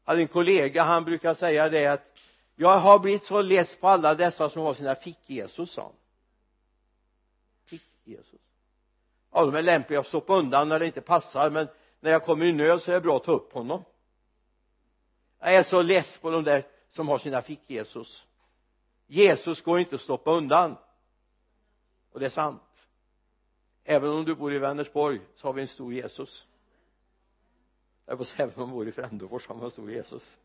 Jag 0.04 0.12
hade 0.12 0.22
en 0.22 0.28
kollega 0.28 0.82
han 0.82 1.04
brukar 1.04 1.34
säga 1.34 1.68
det 1.68 1.86
att 1.86 2.18
jag 2.56 2.78
har 2.78 2.98
blivit 2.98 3.24
så 3.24 3.42
less 3.42 3.76
på 3.76 3.88
alla 3.88 4.14
dessa 4.14 4.50
som 4.50 4.62
har 4.62 4.74
sina 4.74 4.94
fick-Jesus 4.94 5.72
sa 5.72 5.82
han. 5.82 5.92
fick-Jesus 7.66 8.40
ja 9.32 9.44
de 9.44 9.54
är 9.54 9.62
lämpliga 9.62 10.00
att 10.00 10.06
stoppa 10.06 10.36
undan 10.36 10.68
när 10.68 10.78
det 10.78 10.86
inte 10.86 11.00
passar 11.00 11.50
men 11.50 11.68
när 12.00 12.10
jag 12.10 12.24
kommer 12.24 12.46
i 12.46 12.52
nöd 12.52 12.82
så 12.82 12.90
är 12.90 12.94
det 12.94 13.00
bra 13.00 13.16
att 13.16 13.24
ta 13.24 13.32
upp 13.32 13.52
honom. 13.52 13.84
Jag 15.38 15.54
är 15.54 15.62
så 15.62 15.82
less 15.82 16.18
på 16.18 16.30
de 16.30 16.44
där 16.44 16.66
som 16.88 17.08
har 17.08 17.18
sina 17.18 17.42
fick-Jesus 17.42 18.24
Jesus. 19.06 19.62
Går 19.62 19.78
inte 19.78 19.94
att 19.94 20.00
stoppa 20.00 20.30
undan. 20.30 20.76
Och 22.12 22.20
det 22.20 22.26
är 22.26 22.30
sant. 22.30 22.62
Även 23.84 24.10
om 24.10 24.24
du 24.24 24.34
bor 24.34 24.54
i 24.54 24.58
Vänersborg 24.58 25.20
så 25.34 25.48
har 25.48 25.52
vi 25.52 25.62
en 25.62 25.68
stor 25.68 25.94
Jesus. 25.94 26.46
Jag 28.06 28.18
får 28.18 28.24
säga 28.24 28.44
även 28.44 28.54
om 28.54 28.68
man 28.68 28.70
bor 28.70 28.88
i 28.88 28.92
Frändefors 28.92 29.48
har 29.48 29.54
man 29.54 29.64
en 29.64 29.70
stor 29.70 29.90
Jesus. 29.90 30.36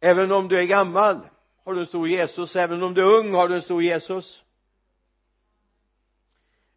Även 0.00 0.32
om 0.32 0.48
du 0.48 0.58
är 0.58 0.62
gammal 0.62 1.28
har 1.66 1.74
du 1.74 1.80
en 1.80 1.86
stor 1.86 2.08
Jesus? 2.08 2.56
Även 2.56 2.82
om 2.82 2.94
du 2.94 3.00
är 3.00 3.18
ung 3.18 3.34
har 3.34 3.48
du 3.48 3.54
en 3.54 3.62
stor 3.62 3.82
Jesus? 3.82 4.44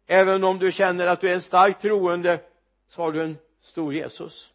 Även 0.06 0.44
om 0.44 0.58
du 0.58 0.72
känner 0.72 1.06
att 1.06 1.20
du 1.20 1.28
är 1.28 1.34
en 1.34 1.42
stark 1.42 1.80
troende 1.80 2.44
så 2.88 3.02
har 3.02 3.12
du 3.12 3.22
en 3.22 3.38
stor 3.60 3.94
Jesus. 3.94 4.52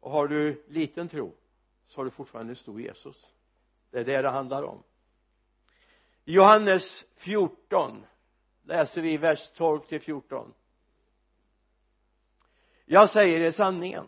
Och 0.00 0.10
har 0.10 0.28
du 0.28 0.64
liten 0.68 1.08
tro 1.08 1.34
så 1.86 2.00
har 2.00 2.04
du 2.04 2.10
fortfarande 2.10 2.52
en 2.52 2.56
stor 2.56 2.80
Jesus. 2.80 3.16
Det 3.90 4.00
är 4.00 4.04
det 4.04 4.22
det 4.22 4.30
handlar 4.30 4.62
om. 4.62 4.82
I 6.24 6.32
Johannes 6.32 7.04
14 7.16 8.06
läser 8.62 9.02
vi 9.02 9.16
vers 9.16 9.50
12 9.56 9.80
till 9.80 10.00
14 10.00 10.54
jag 12.86 13.10
säger 13.10 13.40
er 13.40 13.52
sanningen. 13.52 14.06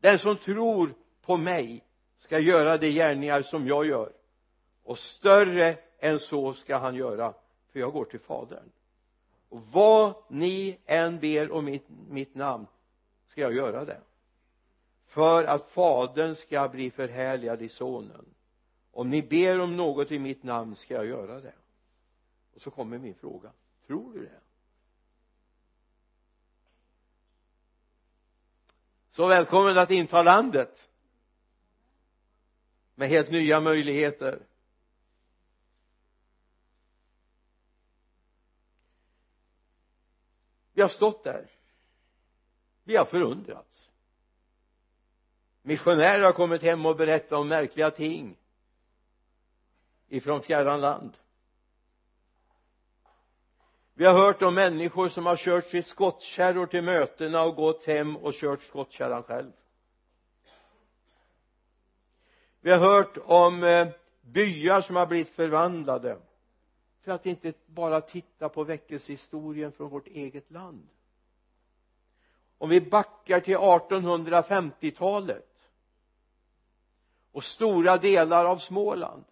Den 0.00 0.18
som 0.18 0.36
tror 0.36 0.94
på 1.22 1.36
mig 1.36 1.84
ska 2.16 2.38
göra 2.38 2.78
de 2.78 2.90
gärningar 2.90 3.42
som 3.42 3.66
jag 3.66 3.86
gör 3.86 4.12
och 4.84 4.98
större 4.98 5.78
än 5.98 6.18
så 6.18 6.54
ska 6.54 6.76
han 6.76 6.94
göra 6.94 7.34
för 7.72 7.80
jag 7.80 7.92
går 7.92 8.04
till 8.04 8.20
fadern. 8.20 8.70
Och 9.48 9.66
vad 9.72 10.14
ni 10.28 10.78
än 10.86 11.20
ber 11.20 11.52
om 11.52 11.64
mitt, 11.64 11.86
mitt 12.08 12.34
namn 12.34 12.66
ska 13.28 13.40
jag 13.40 13.54
göra 13.54 13.84
det. 13.84 14.00
För 15.06 15.44
att 15.44 15.70
fadern 15.70 16.34
ska 16.34 16.68
bli 16.68 16.90
förhärligad 16.90 17.62
i 17.62 17.68
sonen. 17.68 18.24
Om 18.92 19.10
ni 19.10 19.22
ber 19.22 19.60
om 19.60 19.76
något 19.76 20.10
i 20.10 20.18
mitt 20.18 20.42
namn 20.42 20.76
ska 20.76 20.94
jag 20.94 21.06
göra 21.06 21.40
det. 21.40 21.54
Och 22.54 22.60
så 22.60 22.70
kommer 22.70 22.98
min 22.98 23.14
fråga. 23.14 23.52
Tror 23.86 24.12
du 24.12 24.20
det? 24.20 24.40
Så 29.10 29.26
välkommen 29.26 29.78
att 29.78 29.90
inta 29.90 30.22
landet. 30.22 30.88
Med 32.94 33.08
helt 33.08 33.30
nya 33.30 33.60
möjligheter. 33.60 34.42
Vi 40.82 40.84
har 40.84 40.94
stått 40.94 41.24
där. 41.24 41.50
Vi 42.84 42.96
har 42.96 43.04
förundrats. 43.04 43.90
Missionärer 45.62 46.22
har 46.22 46.32
kommit 46.32 46.62
hem 46.62 46.86
och 46.86 46.96
berättat 46.96 47.32
om 47.32 47.48
märkliga 47.48 47.90
ting 47.90 48.36
ifrån 50.08 50.42
fjärran 50.42 50.80
land. 50.80 51.16
Vi 53.94 54.04
har 54.04 54.14
hört 54.14 54.42
om 54.42 54.54
människor 54.54 55.08
som 55.08 55.26
har 55.26 55.36
kört 55.36 55.64
sitt 55.64 55.86
skottkärror 55.86 56.66
till 56.66 56.82
mötena 56.82 57.42
och 57.42 57.54
gått 57.54 57.84
hem 57.84 58.16
och 58.16 58.34
kört 58.34 58.62
skottkärran 58.62 59.22
själv. 59.22 59.52
Vi 62.60 62.70
har 62.70 62.78
hört 62.78 63.16
om 63.24 63.64
eh, 63.64 63.88
byar 64.20 64.80
som 64.80 64.96
har 64.96 65.06
blivit 65.06 65.28
förvandlade 65.28 66.18
för 67.02 67.12
att 67.12 67.26
inte 67.26 67.52
bara 67.66 68.00
titta 68.00 68.48
på 68.48 68.64
väckelsehistorien 68.64 69.72
från 69.72 69.90
vårt 69.90 70.06
eget 70.06 70.50
land. 70.50 70.88
Om 72.58 72.68
vi 72.68 72.80
backar 72.80 73.40
till 73.40 73.56
1850-talet 73.56 75.68
och 77.32 77.44
stora 77.44 77.96
delar 77.96 78.44
av 78.44 78.58
Småland 78.58 79.24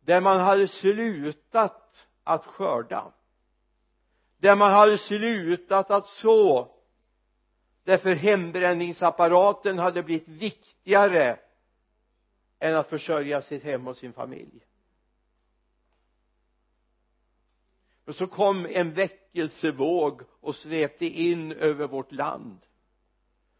där 0.00 0.20
man 0.20 0.40
hade 0.40 0.68
slutat 0.68 2.08
att 2.24 2.46
skörda 2.46 3.12
där 4.38 4.56
man 4.56 4.72
hade 4.72 4.98
slutat 4.98 5.90
att 5.90 6.06
så 6.06 6.74
därför 7.84 8.14
hembränningsapparaten 8.14 9.78
hade 9.78 10.02
blivit 10.02 10.28
viktigare 10.28 11.38
än 12.58 12.76
att 12.76 12.88
försörja 12.88 13.42
sitt 13.42 13.62
hem 13.62 13.88
och 13.88 13.96
sin 13.96 14.12
familj. 14.12 14.67
Och 18.08 18.16
så 18.16 18.26
kom 18.26 18.66
en 18.70 18.94
väckelsevåg 18.94 20.22
och 20.40 20.56
svepte 20.56 21.06
in 21.06 21.52
över 21.52 21.86
vårt 21.86 22.12
land. 22.12 22.58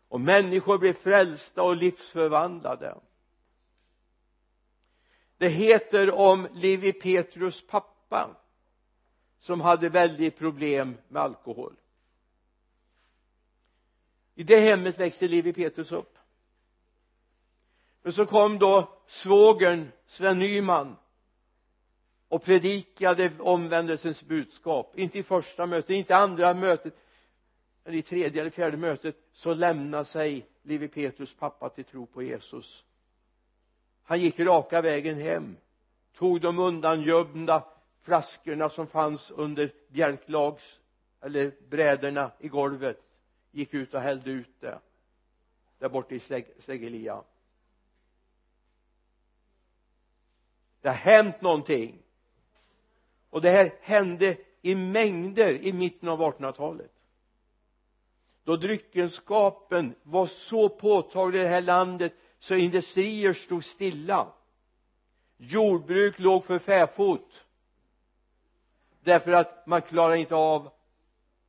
Och 0.08 0.20
människor 0.20 0.78
blev 0.78 0.92
frälsta 0.92 1.62
och 1.62 1.76
livsförvandlade. 1.76 3.00
Det 5.38 5.48
heter 5.48 6.10
om 6.10 6.48
Levi 6.54 6.92
Petrus 6.92 7.66
pappa 7.66 8.36
som 9.40 9.60
hade 9.60 9.88
väldigt 9.88 10.38
problem 10.38 10.96
med 11.08 11.22
alkohol. 11.22 11.76
I 14.34 14.42
det 14.42 14.60
hemmet 14.60 14.98
växte 14.98 15.28
Levi 15.28 15.52
Petrus 15.52 15.92
upp. 15.92 16.18
Men 18.02 18.12
så 18.12 18.26
kom 18.26 18.58
då 18.58 18.98
svågern 19.06 19.88
Sven 20.06 20.38
Nyman 20.38 20.96
och 22.28 22.44
predikade 22.44 23.32
omvändelsens 23.38 24.22
budskap. 24.22 24.98
Inte 24.98 25.18
i 25.18 25.22
första 25.22 25.66
mötet, 25.66 25.90
inte 25.90 26.12
i 26.12 26.16
andra 26.16 26.54
mötet 26.54 26.94
eller 27.84 27.98
i 27.98 28.02
tredje 28.02 28.40
eller 28.40 28.50
fjärde 28.50 28.76
mötet 28.76 29.16
så 29.32 29.54
lämnade 29.54 30.04
sig 30.04 30.46
Lewi 30.62 30.88
Petrus 30.88 31.34
pappa 31.34 31.68
till 31.68 31.84
tro 31.84 32.06
på 32.06 32.22
Jesus. 32.22 32.84
Han 34.02 34.20
gick 34.20 34.40
raka 34.40 34.80
vägen 34.80 35.18
hem 35.18 35.56
tog 36.14 36.40
de 36.40 36.58
undangömda 36.58 37.64
flaskorna 38.02 38.68
som 38.68 38.86
fanns 38.86 39.30
under 39.30 39.72
bjälklags 39.88 40.80
eller 41.20 41.52
bräderna 41.68 42.30
i 42.38 42.48
golvet 42.48 43.00
gick 43.50 43.74
ut 43.74 43.94
och 43.94 44.00
hällde 44.00 44.30
ut 44.30 44.60
det 44.60 44.78
där 45.78 45.88
borta 45.88 46.14
i 46.14 46.44
Släggelia 46.60 47.22
det 50.80 50.88
har 50.88 50.94
hänt 50.94 51.40
någonting 51.40 52.02
och 53.30 53.40
det 53.40 53.50
här 53.50 53.74
hände 53.80 54.36
i 54.62 54.74
mängder 54.74 55.52
i 55.52 55.72
mitten 55.72 56.08
av 56.08 56.20
1800-talet 56.20 56.92
då 58.48 58.56
dryckenskapen 58.56 59.94
var 60.02 60.26
så 60.26 60.68
påtaglig 60.68 61.40
i 61.40 61.42
det 61.42 61.48
här 61.48 61.60
landet 61.60 62.14
så 62.38 62.54
industrier 62.54 63.32
stod 63.32 63.64
stilla. 63.64 64.32
Jordbruk 65.36 66.18
låg 66.18 66.44
för 66.44 66.58
fäfot. 66.58 67.44
Därför 69.00 69.32
att 69.32 69.66
man 69.66 69.82
klarade 69.82 70.18
inte 70.18 70.34
av 70.34 70.70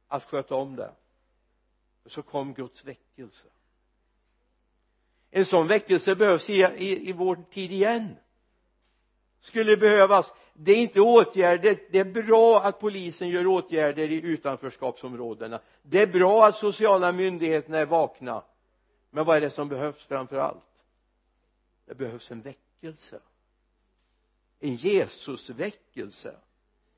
att 0.07 0.23
sköta 0.23 0.55
om 0.55 0.75
det. 0.75 0.91
Så 2.05 2.21
kom 2.21 2.53
Guds 2.53 2.85
väckelse. 2.85 3.47
En 5.31 5.45
sån 5.45 5.67
väckelse 5.67 6.15
behövs 6.15 6.49
i, 6.49 6.53
i, 6.53 7.09
i 7.09 7.13
vår 7.13 7.43
tid 7.51 7.71
igen 7.71 8.15
skulle 9.41 9.77
behövas. 9.77 10.33
Det 10.53 10.71
är 10.71 10.75
inte 10.75 11.01
åtgärder. 11.01 11.79
Det 11.91 11.99
är 11.99 12.23
bra 12.23 12.61
att 12.61 12.79
polisen 12.79 13.29
gör 13.29 13.47
åtgärder 13.47 14.11
i 14.11 14.21
utanförskapsområdena. 14.21 15.59
Det 15.81 16.01
är 16.01 16.07
bra 16.07 16.47
att 16.47 16.55
sociala 16.55 17.11
myndigheterna 17.11 17.77
är 17.77 17.85
vakna. 17.85 18.43
Men 19.09 19.25
vad 19.25 19.37
är 19.37 19.41
det 19.41 19.49
som 19.49 19.69
behövs 19.69 20.05
framför 20.05 20.37
allt? 20.37 20.63
Det 21.85 21.95
behövs 21.95 22.31
en 22.31 22.41
väckelse. 22.41 23.19
En 24.59 24.75
Jesusväckelse. 24.75 26.35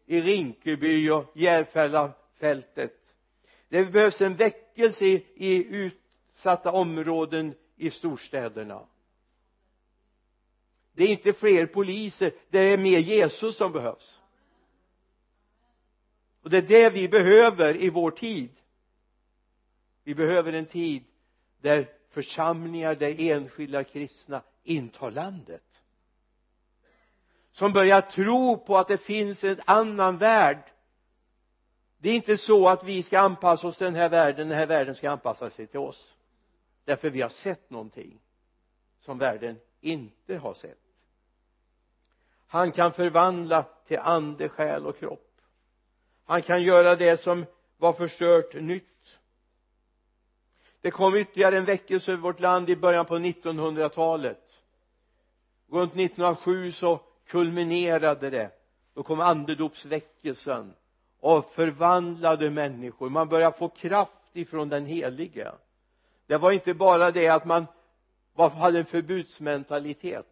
I 0.05 0.21
Rinkeby 0.21 1.09
och 1.09 1.25
Järfällafältet. 1.33 2.97
Det 3.69 3.85
behövs 3.85 4.21
en 4.21 4.35
väckelse 4.35 5.05
i, 5.05 5.25
i 5.35 5.65
utsatta 5.65 6.71
områden 6.71 7.53
i 7.75 7.91
storstäderna 7.91 8.81
det 10.93 11.03
är 11.03 11.07
inte 11.07 11.33
fler 11.33 11.65
poliser 11.65 12.33
det 12.49 12.59
är 12.59 12.77
mer 12.77 12.99
Jesus 12.99 13.57
som 13.57 13.71
behövs. 13.71 14.19
Och 16.43 16.49
det 16.49 16.57
är 16.57 16.61
det 16.61 16.89
vi 16.89 17.09
behöver 17.09 17.75
i 17.75 17.89
vår 17.89 18.11
tid. 18.11 18.49
Vi 20.03 20.15
behöver 20.15 20.53
en 20.53 20.65
tid 20.65 21.03
där 21.61 21.89
församlingar 22.09 22.95
där 22.95 23.15
enskilda 23.19 23.83
kristna 23.83 24.41
intar 24.63 25.11
landet. 25.11 25.63
Som 27.51 27.73
börjar 27.73 28.01
tro 28.01 28.57
på 28.57 28.77
att 28.77 28.87
det 28.87 28.97
finns 28.97 29.43
en 29.43 29.61
annan 29.65 30.17
värld. 30.17 30.71
Det 31.97 32.09
är 32.09 32.15
inte 32.15 32.37
så 32.37 32.67
att 32.67 32.83
vi 32.83 33.03
ska 33.03 33.19
anpassa 33.19 33.67
oss 33.67 33.77
till 33.77 33.85
den 33.85 33.95
här 33.95 34.09
världen 34.09 34.49
den 34.49 34.57
här 34.57 34.67
världen 34.67 34.95
ska 34.95 35.11
anpassa 35.11 35.49
sig 35.49 35.67
till 35.67 35.79
oss. 35.79 36.15
Därför 36.85 37.09
vi 37.09 37.21
har 37.21 37.29
sett 37.29 37.69
någonting 37.69 38.19
som 38.99 39.17
världen 39.17 39.59
inte 39.81 40.37
har 40.37 40.53
sett. 40.53 40.77
Han 42.47 42.71
kan 42.71 42.93
förvandla 42.93 43.65
till 43.87 43.99
ande, 43.99 44.49
själ 44.49 44.85
och 44.85 44.99
kropp. 44.99 45.31
Han 46.25 46.41
kan 46.41 46.63
göra 46.63 46.95
det 46.95 47.21
som 47.21 47.45
var 47.77 47.93
förstört 47.93 48.53
nytt. 48.53 48.85
Det 50.81 50.91
kom 50.91 51.15
ytterligare 51.15 51.57
en 51.57 51.65
väckelse 51.65 52.11
över 52.11 52.21
vårt 52.21 52.39
land 52.39 52.69
i 52.69 52.75
början 52.75 53.05
på 53.05 53.17
1900-talet 53.17 54.51
runt 55.71 55.95
1907 55.95 56.71
så 56.71 56.99
kulminerade 57.27 58.29
det. 58.29 58.51
Då 58.93 59.03
kom 59.03 59.21
andedopsväckelsen 59.21 60.73
och 61.19 61.53
förvandlade 61.53 62.49
människor. 62.49 63.09
Man 63.09 63.29
började 63.29 63.57
få 63.57 63.69
kraft 63.69 64.11
ifrån 64.33 64.69
den 64.69 64.85
helige. 64.85 65.51
Det 66.27 66.37
var 66.37 66.51
inte 66.51 66.73
bara 66.73 67.11
det 67.11 67.27
att 67.27 67.45
man 67.45 67.67
hade 68.35 68.79
en 68.79 68.85
förbudsmentalitet? 68.85 70.27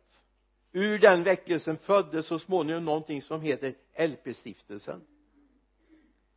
Ur 0.72 1.00
den 1.00 1.24
väckelsen 1.24 1.78
föddes 1.78 2.26
så 2.26 2.40
småningom 2.40 2.86
någonting 2.86 3.22
som 3.22 3.42
heter 3.42 3.74
LP-stiftelsen 3.98 5.02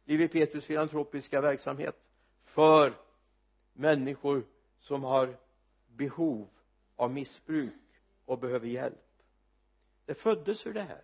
Lewi 0.04 0.28
Petrus 0.28 0.64
filantropiska 0.64 1.40
verksamhet 1.40 1.96
för 2.44 2.94
människor 3.72 4.44
som 4.80 5.04
har 5.04 5.36
behov 5.86 6.48
av 6.96 7.10
missbruk 7.10 7.74
och 8.24 8.38
behöver 8.38 8.66
hjälp. 8.66 9.12
Det 10.06 10.14
föddes 10.14 10.66
ur 10.66 10.74
det 10.74 10.82
här. 10.82 11.02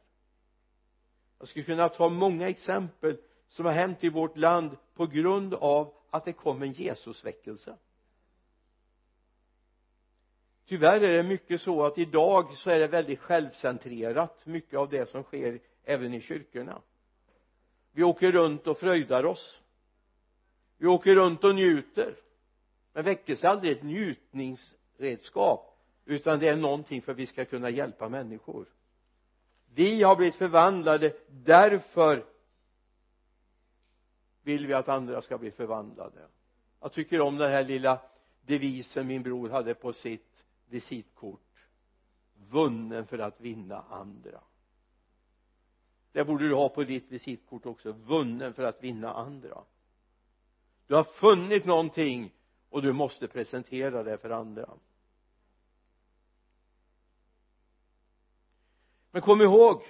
Jag 1.39 1.49
skulle 1.49 1.65
kunna 1.65 1.89
ta 1.89 2.09
många 2.09 2.49
exempel 2.49 3.17
som 3.49 3.67
har 3.67 3.73
hänt 3.73 4.05
i 4.05 4.09
vårt 4.09 4.37
land 4.37 4.77
på 4.95 5.07
grund 5.07 5.55
av 5.55 5.95
att 6.11 6.25
det 6.25 6.33
kom 6.33 6.63
en 6.63 6.73
Jesusväckelse 6.73 7.77
tyvärr 10.69 11.01
är 11.01 11.17
det 11.17 11.23
mycket 11.23 11.63
så 11.63 11.85
att 11.85 11.99
idag 11.99 12.57
så 12.57 12.71
är 12.71 12.79
det 12.79 12.87
väldigt 12.87 13.21
självcentrerat 13.21 14.47
mycket 14.47 14.79
av 14.79 14.89
det 14.89 15.09
som 15.09 15.23
sker 15.23 15.61
även 15.85 16.15
i 16.15 16.21
kyrkorna. 16.21 16.83
Vi 17.93 18.03
åker 18.03 18.33
runt 18.33 18.67
och 18.67 18.79
fröjdar 18.79 19.25
oss. 19.25 19.63
Vi 20.79 20.87
åker 20.87 21.15
runt 21.15 21.45
och 21.45 21.55
njuter. 21.55 22.17
Men 22.93 23.05
väckelse 23.05 23.47
är 23.47 23.51
aldrig 23.51 23.73
ett 23.73 23.83
njutningsredskap 23.83 25.79
utan 26.05 26.39
det 26.39 26.49
är 26.49 26.57
någonting 26.57 27.03
för 27.03 27.13
att 27.13 27.19
vi 27.19 27.27
ska 27.27 27.45
kunna 27.45 27.71
hjälpa 27.71 28.09
människor. 28.09 28.67
Vi 29.75 30.03
har 30.03 30.17
blivit 30.17 30.35
förvandlade 30.35 31.13
därför 31.29 32.25
vill 34.43 34.67
vi 34.67 34.75
att 34.75 34.89
andra 34.89 35.23
ska 35.23 35.39
bli 35.39 35.51
förvandlade. 35.51 36.29
Jag 36.81 36.93
tycker 36.93 37.21
om 37.21 37.37
den 37.37 37.51
här 37.51 37.65
lilla 37.65 38.01
devisen 38.47 39.07
min 39.07 39.23
bror 39.23 39.49
hade 39.49 39.75
på 39.75 39.93
sitt 39.93 40.28
visitkort 40.69 41.67
vunnen 42.35 43.07
för 43.07 43.19
att 43.19 43.41
vinna 43.41 43.83
andra. 43.83 44.43
Det 46.13 46.25
borde 46.25 46.49
du 46.49 46.55
ha 46.55 46.69
på 46.69 46.85
ditt 46.85 47.11
visitkort 47.11 47.67
också 47.67 47.93
vunnen 47.93 48.55
för 48.55 48.63
att 48.63 48.83
vinna 48.83 49.13
andra. 49.13 49.65
Du 50.87 50.95
har 50.95 51.05
funnit 51.05 51.65
någonting 51.65 52.35
och 52.69 52.83
du 52.83 52.93
måste 52.93 53.29
presentera 53.29 54.03
det 54.03 54.19
för 54.19 54.31
andra. 54.31 54.75
Men 59.11 59.23
kom 59.23 59.43
ihåg 59.43 59.83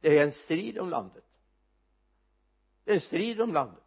det 0.00 0.18
är 0.18 0.24
en 0.26 0.32
strid 0.32 0.78
om 0.78 0.90
landet. 0.90 1.24
Det 2.84 2.90
är 2.90 2.94
en 2.94 3.00
strid 3.00 3.40
om 3.40 3.52
landet. 3.52 3.84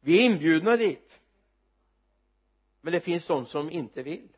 Vi 0.00 0.18
är 0.18 0.30
inbjudna 0.30 0.76
dit 0.76 1.20
men 2.88 2.92
det 2.92 3.00
finns 3.00 3.26
de 3.26 3.46
som 3.46 3.70
inte 3.70 4.02
vill. 4.02 4.28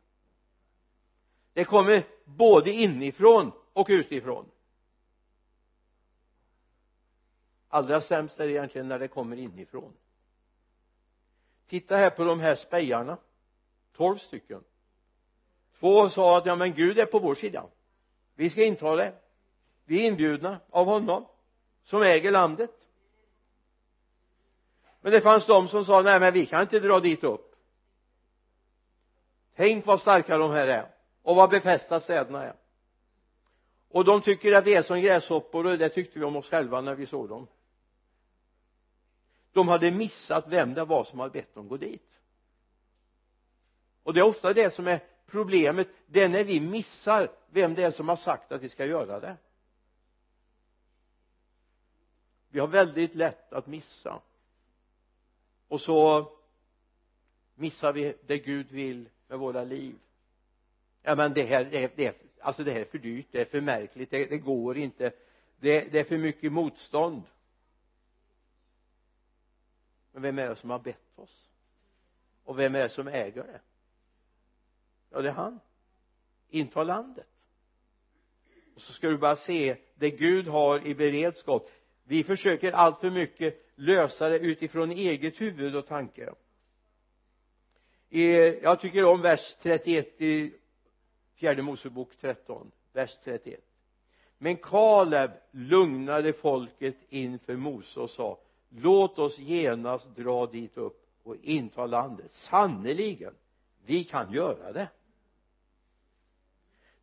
Det 1.52 1.64
kommer 1.64 2.06
både 2.24 2.70
inifrån 2.70 3.52
och 3.72 3.86
utifrån. 3.90 4.50
Allra 7.68 8.00
sämst 8.00 8.40
är 8.40 8.46
det 8.46 8.52
egentligen 8.52 8.88
när 8.88 8.98
det 8.98 9.08
kommer 9.08 9.36
inifrån. 9.36 9.92
Titta 11.66 11.96
här 11.96 12.10
på 12.10 12.24
de 12.24 12.40
här 12.40 12.56
spejarna. 12.56 13.18
Tolv 13.96 14.18
stycken. 14.18 14.64
Två 15.78 16.08
sa 16.08 16.38
att 16.38 16.46
ja 16.46 16.56
men 16.56 16.74
Gud 16.74 16.98
är 16.98 17.06
på 17.06 17.18
vår 17.18 17.34
sida. 17.34 17.66
Vi 18.34 18.50
ska 18.50 18.64
inta 18.64 18.96
det. 18.96 19.14
Vi 19.84 20.00
är 20.00 20.08
inbjudna 20.08 20.60
av 20.70 20.86
honom 20.86 21.26
som 21.84 22.02
äger 22.02 22.30
landet. 22.30 22.88
Men 25.00 25.12
det 25.12 25.20
fanns 25.20 25.46
de 25.46 25.68
som 25.68 25.84
sa 25.84 26.02
nej 26.02 26.20
men 26.20 26.32
vi 26.32 26.46
kan 26.46 26.62
inte 26.62 26.80
dra 26.80 27.00
dit 27.00 27.24
upp 27.24 27.49
tänk 29.60 29.86
vad 29.86 30.00
starka 30.00 30.38
de 30.38 30.50
här 30.50 30.66
är. 30.66 30.88
Och 31.22 31.36
vad 31.36 31.50
befästa 31.50 32.00
städerna 32.00 32.44
är. 32.44 32.56
Och 33.88 34.04
de 34.04 34.22
tycker 34.22 34.52
att 34.52 34.66
vi 34.66 34.74
är 34.74 34.82
som 34.82 35.00
gräshoppor 35.00 35.66
och 35.66 35.78
det 35.78 35.88
tyckte 35.88 36.18
vi 36.18 36.24
om 36.24 36.36
oss 36.36 36.48
själva 36.48 36.80
när 36.80 36.94
vi 36.94 37.06
såg 37.06 37.28
dem. 37.28 37.46
De 39.52 39.68
hade 39.68 39.90
missat 39.90 40.44
vem 40.48 40.74
det 40.74 40.84
var 40.84 41.04
som 41.04 41.18
hade 41.18 41.32
bett 41.32 41.54
dem 41.54 41.68
gå 41.68 41.76
dit. 41.76 42.10
Och 44.02 44.14
det 44.14 44.20
är 44.20 44.24
ofta 44.24 44.52
det 44.52 44.74
som 44.74 44.86
är 44.86 45.04
problemet. 45.26 45.88
Det 46.06 46.22
är 46.22 46.28
när 46.28 46.44
vi 46.44 46.60
missar 46.60 47.30
vem 47.50 47.74
det 47.74 47.82
är 47.82 47.90
som 47.90 48.08
har 48.08 48.16
sagt 48.16 48.52
att 48.52 48.62
vi 48.62 48.68
ska 48.68 48.86
göra 48.86 49.20
det. 49.20 49.36
Vi 52.48 52.60
har 52.60 52.66
väldigt 52.66 53.14
lätt 53.14 53.52
att 53.52 53.66
missa. 53.66 54.20
Och 55.68 55.80
så 55.80 56.28
missar 57.54 57.92
vi 57.92 58.16
det 58.26 58.38
Gud 58.38 58.70
vill 58.70 59.08
med 59.30 59.38
våra 59.38 59.64
liv. 59.64 59.94
Ja 61.02 61.14
men 61.14 61.34
det 61.34 61.42
här 61.42 61.64
det, 61.64 61.96
det, 61.96 62.22
alltså 62.40 62.64
det 62.64 62.72
här 62.72 62.80
är 62.80 62.84
för 62.84 62.98
dyrt 62.98 63.26
det 63.30 63.40
är 63.40 63.44
för 63.44 63.60
märkligt 63.60 64.10
det, 64.10 64.24
det 64.24 64.38
går 64.38 64.76
inte. 64.76 65.12
Det, 65.60 65.80
det 65.80 66.00
är 66.00 66.04
för 66.04 66.18
mycket 66.18 66.52
motstånd. 66.52 67.22
Men 70.12 70.22
vem 70.22 70.38
är 70.38 70.48
det 70.48 70.56
som 70.56 70.70
har 70.70 70.78
bett 70.78 71.18
oss? 71.18 71.48
Och 72.44 72.58
vem 72.58 72.74
är 72.74 72.78
det 72.78 72.88
som 72.88 73.08
äger 73.08 73.42
det? 73.42 73.60
Ja 75.10 75.20
det 75.20 75.28
är 75.28 75.32
han. 75.32 75.60
Inta 76.48 76.82
landet. 76.82 77.26
Och 78.74 78.80
så 78.80 78.92
ska 78.92 79.08
du 79.08 79.18
bara 79.18 79.36
se 79.36 79.76
det 79.94 80.10
Gud 80.10 80.46
har 80.46 80.86
i 80.86 80.94
beredskap. 80.94 81.70
Vi 82.04 82.24
försöker 82.24 82.72
allt 82.72 83.00
för 83.00 83.10
mycket 83.10 83.72
lösa 83.74 84.28
det 84.28 84.38
utifrån 84.38 84.90
eget 84.90 85.40
huvud 85.40 85.76
och 85.76 85.86
tanke 85.86 86.34
jag 88.62 88.80
tycker 88.80 89.04
om 89.04 89.20
vers 89.20 89.56
31 89.62 90.20
i 90.20 90.52
fjärde 91.34 91.62
Mosebok 91.62 92.16
13 92.20 92.70
vers 92.92 93.18
31 93.24 93.60
men 94.42 94.56
Kaleb 94.56 95.30
lugnade 95.50 96.32
folket 96.32 96.96
inför 97.08 97.56
Mose 97.56 98.00
och 98.00 98.10
sa 98.10 98.38
låt 98.68 99.18
oss 99.18 99.38
genast 99.38 100.16
dra 100.16 100.46
dit 100.46 100.76
upp 100.76 101.06
och 101.22 101.36
inta 101.42 101.86
landet. 101.86 102.32
Sannerligen 102.32 103.34
vi 103.84 104.04
kan 104.04 104.32
göra 104.32 104.72
det. 104.72 104.88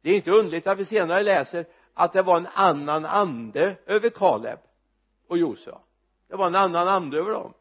Det 0.01 0.09
är 0.11 0.15
inte 0.15 0.31
underligt 0.31 0.67
att 0.67 0.77
vi 0.77 0.85
senare 0.85 1.23
läser 1.23 1.65
att 1.93 2.13
det 2.13 2.21
var 2.21 2.37
en 2.37 2.47
annan 2.53 3.05
ande 3.05 3.75
över 3.85 4.09
Kaleb 4.09 4.59
och 5.27 5.37
Josua. 5.37 5.79
Det 6.27 6.35
var 6.35 6.47
en 6.47 6.55
annan 6.55 6.87
ande 6.87 7.17
över 7.17 7.31
dem. 7.31 7.53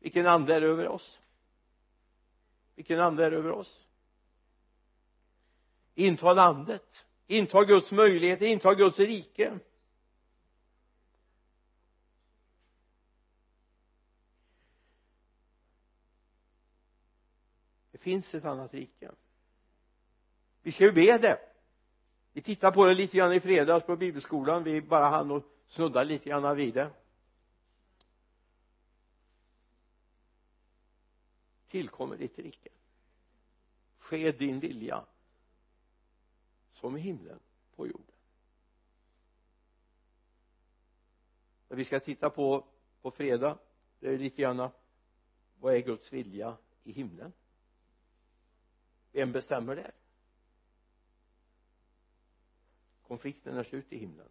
Vilken 0.00 0.26
ande 0.26 0.54
är 0.54 0.60
det 0.60 0.66
över 0.66 0.88
oss? 0.88 1.20
Vilken 2.78 3.00
ande 3.00 3.24
är 3.24 3.30
det 3.30 3.36
över 3.36 3.50
oss? 3.50 3.86
Inta 5.94 6.32
landet. 6.32 7.04
Inta 7.26 7.64
Guds 7.64 7.92
möjligheter. 7.92 8.46
Inta 8.46 8.74
Guds 8.74 8.98
rike. 8.98 9.58
Det 17.90 17.98
finns 17.98 18.34
ett 18.34 18.44
annat 18.44 18.74
rike. 18.74 19.10
Vi 20.62 20.72
ska 20.72 20.84
ju 20.84 20.92
be 20.92 21.18
det. 21.18 21.38
Vi 22.32 22.42
tittade 22.42 22.74
på 22.74 22.84
det 22.84 22.94
lite 22.94 23.16
grann 23.16 23.32
i 23.32 23.40
fredags 23.40 23.86
på 23.86 23.96
bibelskolan. 23.96 24.62
Vi 24.62 24.82
bara 24.82 25.08
hann 25.08 25.30
och 25.30 25.42
snudda 25.66 26.02
lite 26.02 26.28
grann 26.28 26.56
vid 26.56 26.74
det. 26.74 26.90
Tillkommer 31.68 32.16
ditt 32.16 32.38
rike. 32.38 32.68
Ske 33.98 34.32
din 34.32 34.60
vilja 34.60 35.04
som 36.70 36.96
i 36.96 37.00
himlen 37.00 37.40
på 37.76 37.86
jorden. 37.86 38.14
Vi 41.68 41.84
ska 41.84 42.00
titta 42.00 42.30
på 42.30 42.66
på 43.02 43.10
fredag 43.10 43.58
det 44.00 44.08
är 44.08 44.18
lite 44.18 44.42
grann 44.42 44.70
vad 45.60 45.74
är 45.74 45.80
Guds 45.80 46.12
vilja 46.12 46.56
i 46.84 46.92
himlen? 46.92 47.32
Vem 49.12 49.32
bestämmer 49.32 49.76
det? 49.76 49.92
Konflikten 53.06 53.56
är 53.56 53.64
slut 53.64 53.92
i 53.92 53.98
himlen. 53.98 54.28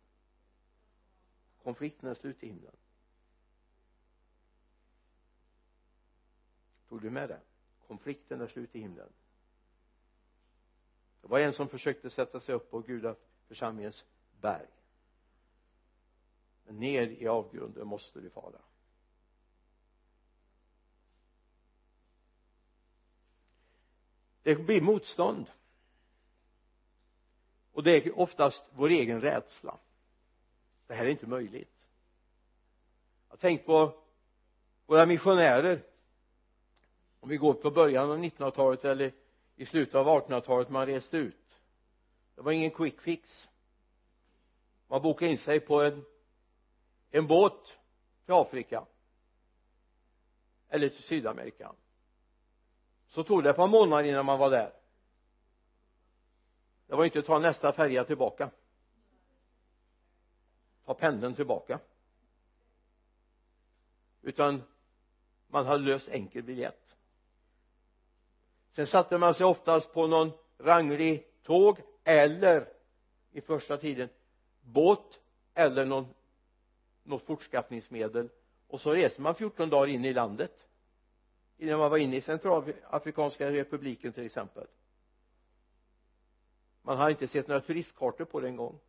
Konflikten 1.64 2.10
är 2.10 2.16
slut 2.16 2.44
i 2.44 2.48
himlen. 2.48 2.76
Tog 6.90 7.02
du 7.02 7.10
med 7.10 7.30
det? 7.30 7.42
Konflikten 7.88 8.42
är 8.42 8.48
slut 8.48 8.76
i 8.76 8.80
himlen. 8.80 9.10
Det 11.22 11.28
var 11.28 11.40
en 11.40 11.54
som 11.54 11.70
försökte 11.70 12.10
sätta 12.10 12.40
sig 12.40 12.56
upp 12.56 12.72
på 12.72 12.80
gudaförsamlingens 12.80 14.04
berg. 14.42 14.68
Men 16.66 16.80
ner 16.80 17.08
i 17.08 17.28
avgrunden 17.28 17.88
måste 17.88 18.20
du 18.20 18.30
fara. 18.30 18.62
Det 24.44 24.56
blir 24.56 24.82
motstånd. 24.82 25.46
Och 27.72 27.84
det 27.84 27.92
är 27.92 28.20
oftast 28.20 28.66
vår 28.72 28.90
egen 28.90 29.22
rädsla. 29.22 29.78
Det 30.88 30.94
här 30.94 31.06
är 31.06 31.10
inte 31.10 31.28
möjligt. 31.28 31.90
Jag 33.28 33.34
har 33.34 33.38
tänkt 33.38 33.66
på 33.66 34.04
våra 34.86 35.06
missionärer 35.06 35.84
om 37.20 37.30
vi 37.30 37.38
går 37.38 37.54
på 37.54 37.72
början 37.72 38.12
av 38.12 38.18
1900-talet 38.18 38.86
eller 38.86 39.14
i 39.56 39.66
slutet 39.66 39.96
av 39.96 40.08
1800-talet 40.08 40.70
man 40.70 40.86
reste 40.86 41.18
ut. 41.18 41.62
Det 42.36 42.42
var 42.42 42.52
ingen 42.52 42.72
quick 42.72 43.02
fix. 43.02 43.48
Man 44.88 45.02
bokade 45.02 45.32
in 45.32 45.38
sig 45.38 45.60
på 45.60 45.82
en 45.82 46.06
en 47.12 47.28
båt 47.28 47.78
till 48.26 48.34
Afrika. 48.34 48.86
Eller 50.70 50.90
till 50.90 51.04
Sydamerika. 51.04 51.76
Så 53.08 53.24
tog 53.24 53.44
det 53.44 53.50
ett 53.50 53.56
par 53.56 53.68
månader 53.68 54.04
innan 54.04 54.26
man 54.26 54.40
var 54.40 54.50
där. 54.50 54.74
Det 56.88 56.96
var 56.96 57.06
inte 57.06 57.20
att 57.20 57.26
ta 57.26 57.40
nästa 57.40 57.74
färja 57.74 58.04
tillbaka. 58.04 58.52
Ta 60.86 60.94
pendeln 60.94 61.36
tillbaka. 61.36 61.80
Utan 64.22 64.64
man 65.48 65.66
hade 65.66 65.84
löst 65.84 66.10
enkel 66.10 66.44
biljett 66.44 66.87
sen 68.78 68.88
satte 68.88 69.18
man 69.18 69.34
sig 69.34 69.46
oftast 69.46 69.94
på 69.94 70.08
någon 70.08 70.32
ranglig 70.58 71.28
tåg 71.44 71.78
eller 72.04 72.68
i 73.32 73.42
första 73.42 73.78
tiden 73.78 74.10
båt 74.62 75.20
eller 75.54 75.86
någon 75.86 76.14
något 77.04 77.26
fortskaffningsmedel. 77.26 78.30
Och 78.68 78.82
så 78.82 78.94
reste 78.94 79.22
man 79.22 79.36
14 79.36 79.70
dagar 79.70 79.88
in 79.88 80.06
i 80.06 80.14
landet. 80.14 80.68
Innan 81.58 81.80
man 81.80 81.92
var 81.92 81.98
inne 81.98 82.16
i 82.16 82.22
centralafrikanska 82.22 83.52
republiken 83.52 84.14
till 84.14 84.26
exempel. 84.26 84.68
Man 86.82 86.98
har 86.98 87.10
inte 87.10 87.28
sett 87.28 87.48
några 87.48 87.62
turistkartor 87.62 88.26
på 88.26 88.40
det 88.40 88.48
en 88.48 88.56
gång 88.56 88.80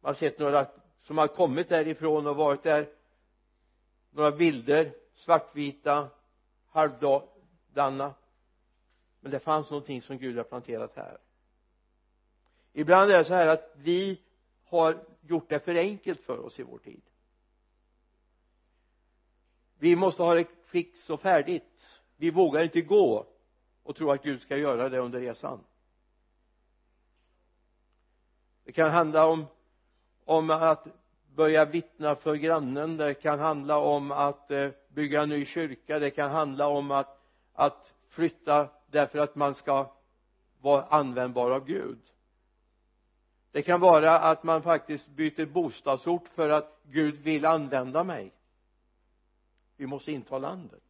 man 0.00 0.10
har 0.10 0.14
sett 0.14 0.38
några 0.38 0.66
som 1.02 1.18
har 1.18 1.28
kommit 1.28 1.68
därifrån 1.68 2.26
och 2.26 2.36
varit 2.36 2.62
där. 2.62 2.88
Några 4.10 4.30
bilder 4.30 4.94
svartvita 5.14 6.08
halvdana 6.70 8.14
men 9.26 9.30
det 9.30 9.40
fanns 9.40 9.70
någonting 9.70 10.02
som 10.02 10.18
Gud 10.18 10.36
har 10.36 10.44
planterat 10.44 10.96
här. 10.96 11.18
Ibland 12.72 13.10
är 13.10 13.18
det 13.18 13.24
så 13.24 13.34
här 13.34 13.46
att 13.46 13.72
vi 13.76 14.20
har 14.64 15.04
gjort 15.20 15.48
det 15.48 15.60
för 15.60 15.74
enkelt 15.74 16.20
för 16.20 16.38
oss 16.38 16.58
i 16.58 16.62
vår 16.62 16.78
tid. 16.78 17.02
Vi 19.78 19.96
måste 19.96 20.22
ha 20.22 20.34
det 20.34 20.46
fix 20.64 21.10
och 21.10 21.20
färdigt. 21.20 21.86
Vi 22.16 22.30
vågar 22.30 22.62
inte 22.62 22.80
gå 22.80 23.26
och 23.82 23.96
tro 23.96 24.10
att 24.10 24.22
Gud 24.22 24.42
ska 24.42 24.56
göra 24.56 24.88
det 24.88 24.98
under 24.98 25.20
resan. 25.20 25.60
Det 28.64 28.72
kan 28.72 28.90
handla 28.90 29.26
om 29.26 29.46
om 30.24 30.50
att 30.50 30.86
börja 31.34 31.64
vittna 31.64 32.16
för 32.16 32.34
grannen. 32.34 32.96
Det 32.96 33.14
kan 33.14 33.38
handla 33.38 33.78
om 33.78 34.12
att 34.12 34.50
eh, 34.50 34.70
bygga 34.88 35.22
en 35.22 35.28
ny 35.28 35.44
kyrka. 35.44 35.98
Det 35.98 36.10
kan 36.10 36.30
handla 36.30 36.68
om 36.68 36.90
att 36.90 37.22
att 37.52 37.92
flytta 38.08 38.68
därför 38.96 39.18
att 39.18 39.34
man 39.34 39.54
ska 39.54 39.92
vara 40.60 40.84
användbar 40.84 41.50
av 41.50 41.64
Gud. 41.64 41.98
Det 43.50 43.62
kan 43.62 43.80
vara 43.80 44.18
att 44.18 44.42
man 44.42 44.62
faktiskt 44.62 45.08
byter 45.08 45.46
bostadsort 45.46 46.28
för 46.28 46.48
att 46.48 46.80
Gud 46.82 47.14
vill 47.14 47.44
använda 47.46 48.04
mig. 48.04 48.32
Vi 49.76 49.86
måste 49.86 50.12
inta 50.12 50.38
landet. 50.38 50.82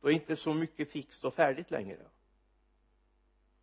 Då 0.00 0.08
är 0.08 0.12
inte 0.12 0.36
så 0.36 0.54
mycket 0.54 0.90
fixt 0.90 1.24
och 1.24 1.34
färdigt 1.34 1.70
längre. 1.70 2.06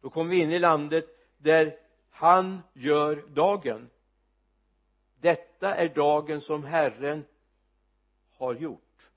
Då 0.02 0.10
kommer 0.10 0.32
vi 0.32 0.41
in 0.41 0.52
i 0.52 0.60
landet 0.60 1.06
där 1.38 1.78
han 2.10 2.62
gör 2.73 3.23
dagen. 3.28 3.89
Detta 5.19 5.76
är 5.76 5.89
dagen 5.89 6.41
som 6.41 6.63
Herren 6.63 7.26
har 8.38 8.54
gjort. 8.54 9.10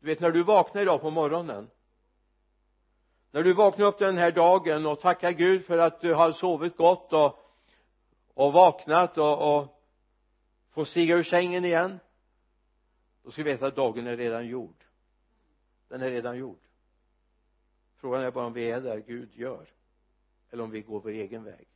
Du 0.00 0.06
vet 0.06 0.20
när 0.20 0.30
du 0.30 0.42
vaknar 0.42 0.82
idag 0.82 1.00
på 1.00 1.10
morgonen 1.10 1.70
när 3.30 3.42
du 3.42 3.52
vaknar 3.52 3.86
upp 3.86 3.98
den 3.98 4.18
här 4.18 4.32
dagen 4.32 4.86
och 4.86 5.00
tackar 5.00 5.32
Gud 5.32 5.64
för 5.64 5.78
att 5.78 6.00
du 6.00 6.14
har 6.14 6.32
sovit 6.32 6.76
gott 6.76 7.12
och 7.12 7.44
och 8.38 8.52
vaknat 8.52 9.18
och, 9.18 9.56
och 9.56 9.82
får 10.70 10.84
stiga 10.84 11.16
ur 11.16 11.22
sängen 11.22 11.64
igen 11.64 11.98
då 13.22 13.30
ska 13.30 13.42
vi 13.42 13.52
veta 13.52 13.66
att 13.66 13.76
dagen 13.76 14.06
är 14.06 14.16
redan 14.16 14.46
gjord. 14.46 14.84
Den 15.88 16.02
är 16.02 16.10
redan 16.10 16.38
gjord. 16.38 16.60
Frågan 17.96 18.22
är 18.22 18.30
bara 18.30 18.46
om 18.46 18.52
vi 18.52 18.70
är 18.70 18.80
där 18.80 18.98
Gud 18.98 19.34
gör 19.34 19.68
eller 20.50 20.64
om 20.64 20.70
vi 20.70 20.80
går 20.80 21.00
vår 21.00 21.10
egen 21.10 21.44
väg. 21.44 21.68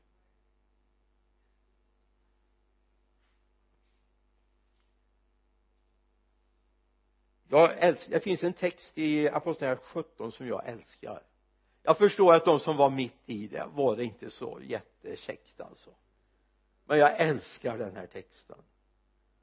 Jag 7.49 7.79
älskar, 7.79 8.13
det 8.13 8.21
finns 8.21 8.45
en 8.45 8.53
text 8.53 8.99
i 8.99 9.29
apostlagärningarna 9.29 9.87
17 9.87 10.33
som 10.33 10.47
jag 10.47 10.69
älskar 10.69 11.23
jag 11.83 11.99
förstår 11.99 12.35
att 12.35 12.45
de 12.45 12.61
som 12.61 12.77
var 12.77 12.91
mitt 12.91 13.23
i 13.27 13.47
det 13.47 13.69
var 13.75 13.97
det 13.97 14.05
inte 14.05 14.31
så 14.31 14.61
jättekäckt 14.63 15.61
alltså. 15.61 15.91
Men 16.85 16.99
jag 16.99 17.21
älskar 17.21 17.79
den 17.79 17.97
här 17.97 18.07
texten. 18.07 18.59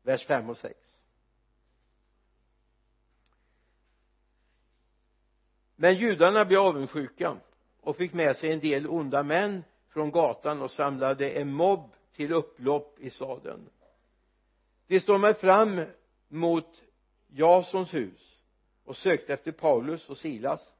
Vers 0.04 0.26
5 0.26 0.50
och 0.50 0.58
6 0.58 1.00
men 5.76 5.96
judarna 5.96 6.46
blev 6.46 6.60
avundsjuka 6.60 7.38
och 7.82 7.96
fick 7.96 8.14
med 8.14 8.38
sig 8.38 8.52
en 8.52 8.60
del 8.60 8.88
onda 8.88 9.24
män 9.24 9.64
från 9.90 10.12
gatan 10.12 10.62
och 10.62 10.72
samlade 10.72 11.30
en 11.30 11.54
mobb 11.54 11.92
till 12.14 12.34
upplopp 12.34 13.00
i 13.00 13.10
staden 13.10 13.70
de 14.90 15.00
stormade 15.00 15.34
fram 15.34 15.82
mot 16.28 16.84
Jasons 17.28 17.94
hus 17.94 18.44
och 18.84 18.96
sökte 18.96 19.34
efter 19.34 19.52
Paulus 19.52 20.10
och 20.10 20.18
Silas 20.18 20.76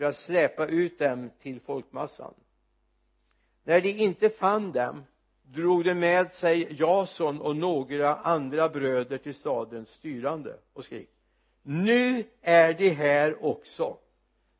för 0.00 0.06
att 0.06 0.16
släpa 0.16 0.66
ut 0.66 0.98
dem 0.98 1.30
till 1.40 1.60
folkmassan. 1.60 2.34
När 3.64 3.80
de 3.80 3.88
inte 3.88 4.30
fann 4.30 4.72
dem 4.72 5.04
drog 5.42 5.84
de 5.84 5.94
med 5.94 6.32
sig 6.32 6.76
Jason 6.78 7.40
och 7.40 7.56
några 7.56 8.14
andra 8.16 8.68
bröder 8.68 9.18
till 9.18 9.34
stadens 9.34 9.88
styrande 9.88 10.56
och 10.72 10.84
skrek 10.84 11.08
nu 11.62 12.24
är 12.40 12.74
de 12.74 12.90
här 12.90 13.44
också. 13.44 13.96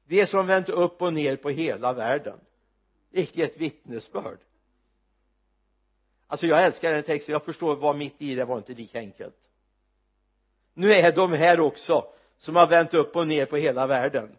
De 0.05 0.27
som 0.27 0.47
vänt 0.47 0.69
upp 0.69 1.03
och 1.03 1.13
ner 1.13 1.37
på 1.37 1.51
hela 1.51 1.93
världen. 1.93 2.41
Vilket 3.11 3.57
vittnesbörd. 3.57 4.39
Alltså 6.27 6.47
jag 6.47 6.65
älskar 6.65 6.93
den 6.93 7.03
texten. 7.03 7.33
Jag 7.33 7.45
förstår 7.45 7.77
vad 7.77 7.97
mitt 7.97 8.23
i 8.23 8.35
det 8.35 8.45
var 8.45 8.57
inte 8.57 8.73
lika 8.73 8.99
enkelt. 8.99 9.37
Nu 10.75 10.93
är 10.95 11.13
de 11.13 11.33
här 11.33 11.61
också 11.61 12.05
som 12.39 12.57
har 12.57 12.67
vänt 12.67 12.95
upp 12.95 13.17
och 13.17 13.29
ner 13.29 13.47
på 13.47 13.57
hela 13.57 13.87
världen. 13.87 14.37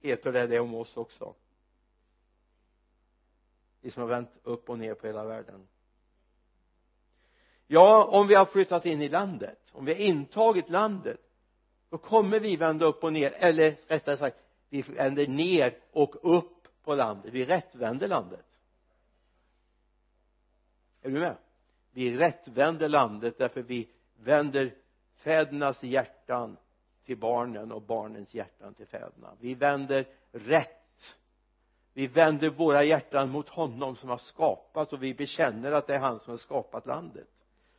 Heter 0.00 0.32
det 0.32 0.46
det 0.46 0.60
om 0.60 0.74
oss 0.74 0.96
också? 0.96 1.34
Vi 3.80 3.90
som 3.90 4.02
har 4.02 4.08
vänt 4.08 4.30
upp 4.42 4.70
och 4.70 4.78
ner 4.78 4.94
på 4.94 5.06
hela 5.06 5.24
världen. 5.24 5.68
Ja 7.66 8.04
om 8.04 8.26
vi 8.26 8.34
har 8.34 8.46
flyttat 8.46 8.86
in 8.86 9.02
i 9.02 9.08
landet 9.08 9.58
om 9.72 9.84
vi 9.84 9.92
har 9.92 10.00
intagit 10.00 10.70
landet 10.70 11.20
då 11.88 11.98
kommer 11.98 12.40
vi 12.40 12.56
vända 12.56 12.86
upp 12.86 13.04
och 13.04 13.12
ner 13.12 13.32
eller 13.32 13.76
rättare 13.86 14.16
sagt 14.16 14.36
vi 14.68 14.82
vänder 14.82 15.26
ner 15.26 15.78
och 15.90 16.36
upp 16.36 16.68
på 16.82 16.94
landet. 16.94 17.32
Vi 17.32 17.46
rättvänder 17.46 18.08
landet. 18.08 18.46
Är 21.02 21.10
du 21.10 21.20
med? 21.20 21.36
Vi 21.90 22.16
rättvänder 22.16 22.88
landet 22.88 23.38
därför 23.38 23.62
vi 23.62 23.88
vänder 24.14 24.74
fädernas 25.14 25.82
hjärtan 25.82 26.56
till 27.04 27.18
barnen 27.18 27.72
och 27.72 27.82
barnens 27.82 28.34
hjärtan 28.34 28.74
till 28.74 28.86
fäderna. 28.86 29.36
Vi 29.40 29.54
vänder 29.54 30.08
rätt. 30.32 30.76
Vi 31.92 32.06
vänder 32.06 32.50
våra 32.50 32.84
hjärtan 32.84 33.30
mot 33.30 33.48
honom 33.48 33.96
som 33.96 34.08
har 34.08 34.18
skapat 34.18 34.92
och 34.92 35.02
vi 35.02 35.14
bekänner 35.14 35.72
att 35.72 35.86
det 35.86 35.94
är 35.94 36.00
han 36.00 36.20
som 36.20 36.30
har 36.30 36.38
skapat 36.38 36.86
landet. 36.86 37.28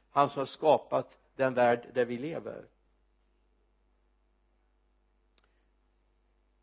Han 0.09 0.29
som 0.29 0.39
har 0.39 0.45
skapat 0.45 1.17
den 1.35 1.53
värld 1.53 1.87
där 1.93 2.05
vi 2.05 2.17
lever. 2.17 2.65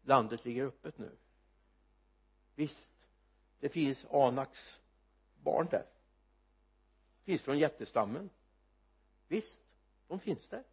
Landet 0.02 0.44
ligger 0.44 0.64
öppet 0.64 0.98
nu. 0.98 1.10
Visst 2.54 2.88
det 3.60 3.68
finns 3.68 4.06
Anaks 4.10 4.80
barn 5.42 5.66
där. 5.70 5.86
Finns 7.24 7.42
från 7.42 7.58
jättestammen? 7.58 8.30
Visst 9.28 9.60
de 10.08 10.20
finns 10.20 10.48
där 10.48 10.64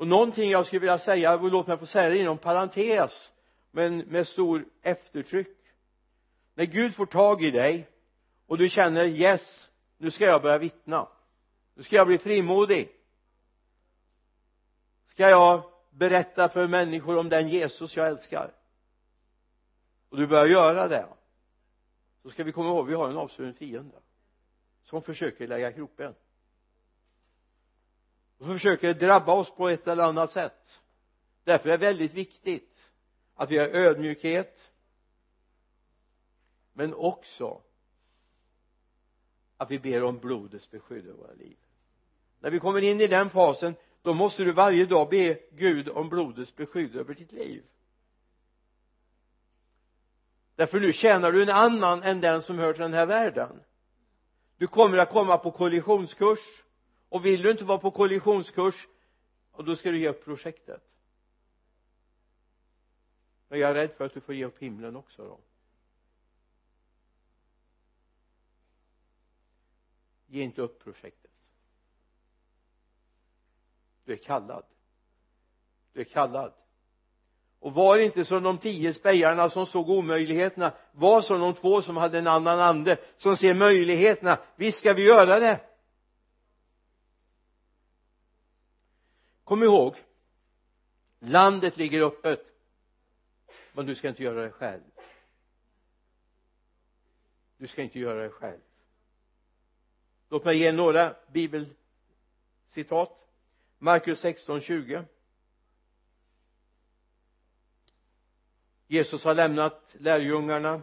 och 0.00 0.06
någonting 0.06 0.50
jag 0.50 0.66
skulle 0.66 0.80
vilja 0.80 0.98
säga 0.98 1.34
och 1.34 1.50
låt 1.50 1.66
mig 1.66 1.78
få 1.78 1.86
säga 1.86 2.08
det 2.08 2.18
inom 2.18 2.38
parentes 2.38 3.32
men 3.70 3.98
med 3.98 4.28
stor 4.28 4.64
eftertryck. 4.82 5.56
När 6.54 6.64
Gud 6.64 6.94
får 6.94 7.06
tag 7.06 7.44
i 7.44 7.50
dig 7.50 7.88
och 8.46 8.58
du 8.58 8.68
känner 8.68 9.06
yes 9.06 9.68
nu 9.98 10.10
ska 10.10 10.24
jag 10.24 10.42
börja 10.42 10.58
vittna. 10.58 11.08
Nu 11.74 11.82
ska 11.82 11.96
jag 11.96 12.06
bli 12.06 12.18
frimodig. 12.18 12.92
Ska 15.06 15.28
jag 15.28 15.62
berätta 15.90 16.48
för 16.48 16.66
människor 16.66 17.18
om 17.18 17.28
den 17.28 17.48
Jesus 17.48 17.96
jag 17.96 18.08
älskar? 18.08 18.52
Och 20.08 20.16
du 20.16 20.26
börjar 20.26 20.46
göra 20.46 20.88
det 20.88 21.06
så 22.22 22.30
ska 22.30 22.44
vi 22.44 22.52
komma 22.52 22.68
ihåg 22.68 22.86
vi 22.86 22.94
har 22.94 23.08
en 23.08 23.16
avsvuren 23.16 23.54
fiende 23.54 23.96
som 24.82 25.02
försöker 25.02 25.48
lägga 25.48 25.72
kroppen 25.72 26.14
och 28.40 28.46
som 28.46 28.54
försöker 28.54 28.94
drabba 28.94 29.32
oss 29.32 29.50
på 29.50 29.68
ett 29.68 29.88
eller 29.88 30.02
annat 30.04 30.32
sätt. 30.32 30.80
Därför 31.44 31.68
är 31.68 31.78
det 31.78 31.86
väldigt 31.86 32.14
viktigt 32.14 32.90
att 33.34 33.50
vi 33.50 33.58
har 33.58 33.66
ödmjukhet 33.66 34.70
men 36.72 36.94
också 36.94 37.60
att 39.56 39.70
vi 39.70 39.78
ber 39.78 40.02
om 40.02 40.18
blodets 40.18 40.70
beskydd 40.70 41.06
över 41.06 41.18
våra 41.18 41.32
liv. 41.32 41.56
När 42.40 42.50
vi 42.50 42.58
kommer 42.58 42.80
in 42.80 43.00
i 43.00 43.06
den 43.06 43.30
fasen 43.30 43.74
då 44.02 44.14
måste 44.14 44.44
du 44.44 44.52
varje 44.52 44.86
dag 44.86 45.08
be 45.08 45.38
Gud 45.50 45.88
om 45.88 46.08
blodets 46.08 46.56
beskydd 46.56 46.96
över 46.96 47.14
ditt 47.14 47.32
liv. 47.32 47.64
Därför 50.56 50.80
nu 50.80 50.92
tjänar 50.92 51.32
du 51.32 51.42
en 51.42 51.48
annan 51.48 52.02
än 52.02 52.20
den 52.20 52.42
som 52.42 52.58
hör 52.58 52.72
till 52.72 52.82
den 52.82 52.94
här 52.94 53.06
världen. 53.06 53.62
Du 54.56 54.66
kommer 54.66 54.98
att 54.98 55.10
komma 55.10 55.38
på 55.38 55.50
kollisionskurs 55.50 56.64
och 57.10 57.24
vill 57.24 57.42
du 57.42 57.50
inte 57.50 57.64
vara 57.64 57.78
på 57.78 57.90
kollisionskurs 57.90 58.88
och 59.52 59.64
då 59.64 59.76
ska 59.76 59.90
du 59.90 59.98
ge 59.98 60.08
upp 60.08 60.24
projektet. 60.24 60.82
Men 63.48 63.58
jag 63.58 63.70
är 63.70 63.74
rädd 63.74 63.92
för 63.92 64.04
att 64.04 64.14
du 64.14 64.20
får 64.20 64.34
ge 64.34 64.44
upp 64.44 64.58
himlen 64.58 64.96
också 64.96 65.24
då. 65.24 65.40
Ge 70.26 70.42
inte 70.42 70.62
upp 70.62 70.84
projektet. 70.84 71.30
Du 74.04 74.12
är 74.12 74.16
kallad. 74.16 74.64
Du 75.92 76.00
är 76.00 76.04
kallad. 76.04 76.52
Och 77.58 77.74
var 77.74 77.98
inte 77.98 78.24
som 78.24 78.42
de 78.42 78.58
tio 78.58 78.94
spejarna 78.94 79.50
som 79.50 79.66
såg 79.66 79.88
omöjligheterna? 79.88 80.72
Var 80.92 81.20
som 81.20 81.40
de 81.40 81.54
två 81.54 81.82
som 81.82 81.96
hade 81.96 82.18
en 82.18 82.26
annan 82.26 82.60
ande 82.60 82.98
som 83.16 83.36
ser 83.36 83.54
möjligheterna? 83.54 84.38
Visst 84.56 84.78
ska 84.78 84.92
vi 84.92 85.02
göra 85.02 85.40
det. 85.40 85.69
Kom 89.50 89.62
ihåg 89.62 89.96
landet 91.18 91.76
ligger 91.76 92.02
öppet 92.02 92.40
men 93.72 93.86
du 93.86 93.94
ska 93.94 94.08
inte 94.08 94.22
göra 94.22 94.42
det 94.42 94.50
själv. 94.50 94.82
Du 97.56 97.66
ska 97.66 97.82
inte 97.82 97.98
göra 97.98 98.22
det 98.22 98.30
själv. 98.30 98.60
Låt 100.28 100.44
mig 100.44 100.58
ge 100.58 100.72
några 100.72 101.16
bibelcitat. 101.32 103.28
Markus 103.78 104.20
16, 104.20 104.60
20 104.60 105.04
Jesus 108.86 109.24
har 109.24 109.34
lämnat 109.34 109.96
lärjungarna. 109.98 110.82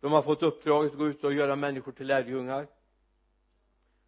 De 0.00 0.12
har 0.12 0.22
fått 0.22 0.42
uppdraget 0.42 0.92
att 0.92 0.98
gå 0.98 1.06
ut 1.06 1.24
och 1.24 1.34
göra 1.34 1.56
människor 1.56 1.92
till 1.92 2.06
lärjungar. 2.06 2.68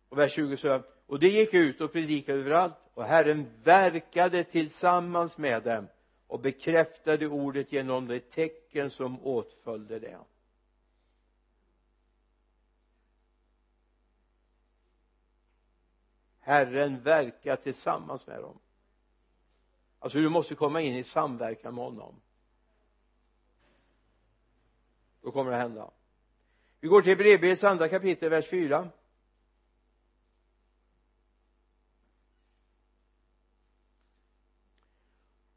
Och 0.08 0.18
vers 0.18 0.32
20 0.32 0.56
så 0.56 0.82
och 1.06 1.18
det 1.18 1.28
gick 1.28 1.54
ut 1.54 1.80
och 1.80 1.92
predikade 1.92 2.38
överallt 2.38 2.87
och 2.98 3.04
Herren 3.04 3.50
verkade 3.62 4.44
tillsammans 4.44 5.38
med 5.38 5.62
dem 5.62 5.88
och 6.26 6.40
bekräftade 6.40 7.26
ordet 7.26 7.72
genom 7.72 8.08
de 8.08 8.20
tecken 8.20 8.90
som 8.90 9.26
åtföljde 9.26 9.98
det. 9.98 10.18
Herren 16.38 17.02
verkar 17.02 17.56
tillsammans 17.56 18.26
med 18.26 18.40
dem. 18.40 18.58
Alltså 19.98 20.18
du 20.18 20.28
måste 20.28 20.54
komma 20.54 20.80
in 20.80 20.96
i 20.96 21.04
samverkan 21.04 21.74
med 21.74 21.84
honom. 21.84 22.20
Då 25.20 25.30
kommer 25.30 25.50
det 25.50 25.56
hända. 25.56 25.90
Vi 26.80 26.88
går 26.88 27.02
till 27.02 27.10
Hebreerbrevets 27.10 27.64
andra 27.64 27.88
kapitel 27.88 28.30
vers 28.30 28.50
4 28.50 28.88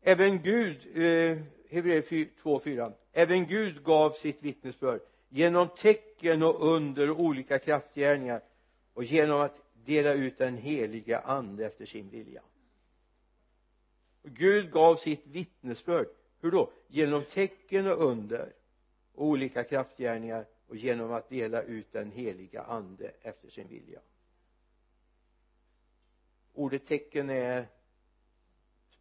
även 0.02 0.42
Gud 0.42 0.78
eh, 0.98 1.38
Hebreerbrevet 1.70 2.36
2.4 2.44 2.94
även 3.12 3.46
Gud 3.46 3.84
gav 3.84 4.12
sitt 4.12 4.44
vittnesbörd 4.44 5.02
genom 5.30 5.68
tecken 5.68 6.44
och 6.44 6.68
under 6.68 7.10
och 7.10 7.20
olika 7.20 7.60
kraftgärningar 7.60 8.42
och 8.94 9.04
genom 9.04 9.42
att 9.42 9.62
dela 9.86 10.14
ut 10.14 10.38
den 10.38 10.58
heliga 10.58 11.20
ande 11.20 11.66
efter 11.66 11.86
sin 11.86 12.10
vilja. 12.10 12.42
Gud 14.24 14.72
gav 14.72 14.96
sitt 14.96 15.28
vittnesbörd. 15.28 16.08
Hur 16.42 16.52
då? 16.52 16.72
Genom 16.88 17.24
tecken 17.24 17.88
och 17.88 18.04
under 18.04 18.54
och 19.16 19.26
olika 19.26 19.64
kraftgärningar 19.64 20.46
och 20.68 20.76
genom 20.76 21.12
att 21.12 21.30
dela 21.30 21.62
ut 21.62 21.92
den 21.92 22.12
heliga 22.12 22.62
ande 22.62 23.12
efter 23.22 23.50
sin 23.50 23.68
vilja. 23.68 24.00
Ordet 26.54 26.86
tecken 26.86 27.30
är 27.30 27.68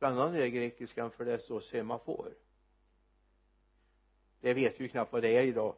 spännande 0.01 0.47
i 0.47 0.51
grekiskan 0.51 1.11
för 1.11 1.25
det 1.25 1.39
står 1.39 1.61
semafor. 1.61 2.35
Det 4.41 4.55
vet 4.55 4.81
vi 4.81 4.89
knappt 4.89 5.13
vad 5.13 5.23
det 5.23 5.37
är 5.37 5.47
idag. 5.47 5.75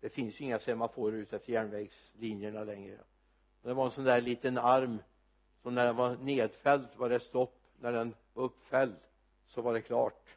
Det 0.00 0.08
finns 0.08 0.40
ju 0.40 0.44
inga 0.44 0.58
semaforer 0.58 1.16
ute 1.16 1.36
efter 1.36 1.52
järnvägslinjerna 1.52 2.64
längre. 2.64 2.98
Det 3.62 3.74
var 3.74 3.84
en 3.84 3.90
sån 3.90 4.04
där 4.04 4.20
liten 4.20 4.58
arm 4.58 5.02
som 5.62 5.74
när 5.74 5.86
den 5.86 5.96
var 5.96 6.16
nedfälld 6.16 6.86
var 6.96 7.08
det 7.08 7.20
stopp. 7.20 7.60
När 7.80 7.92
den 7.92 8.14
var 8.34 8.44
uppfälld 8.44 8.96
så 9.46 9.62
var 9.62 9.72
det 9.72 9.82
klart. 9.82 10.36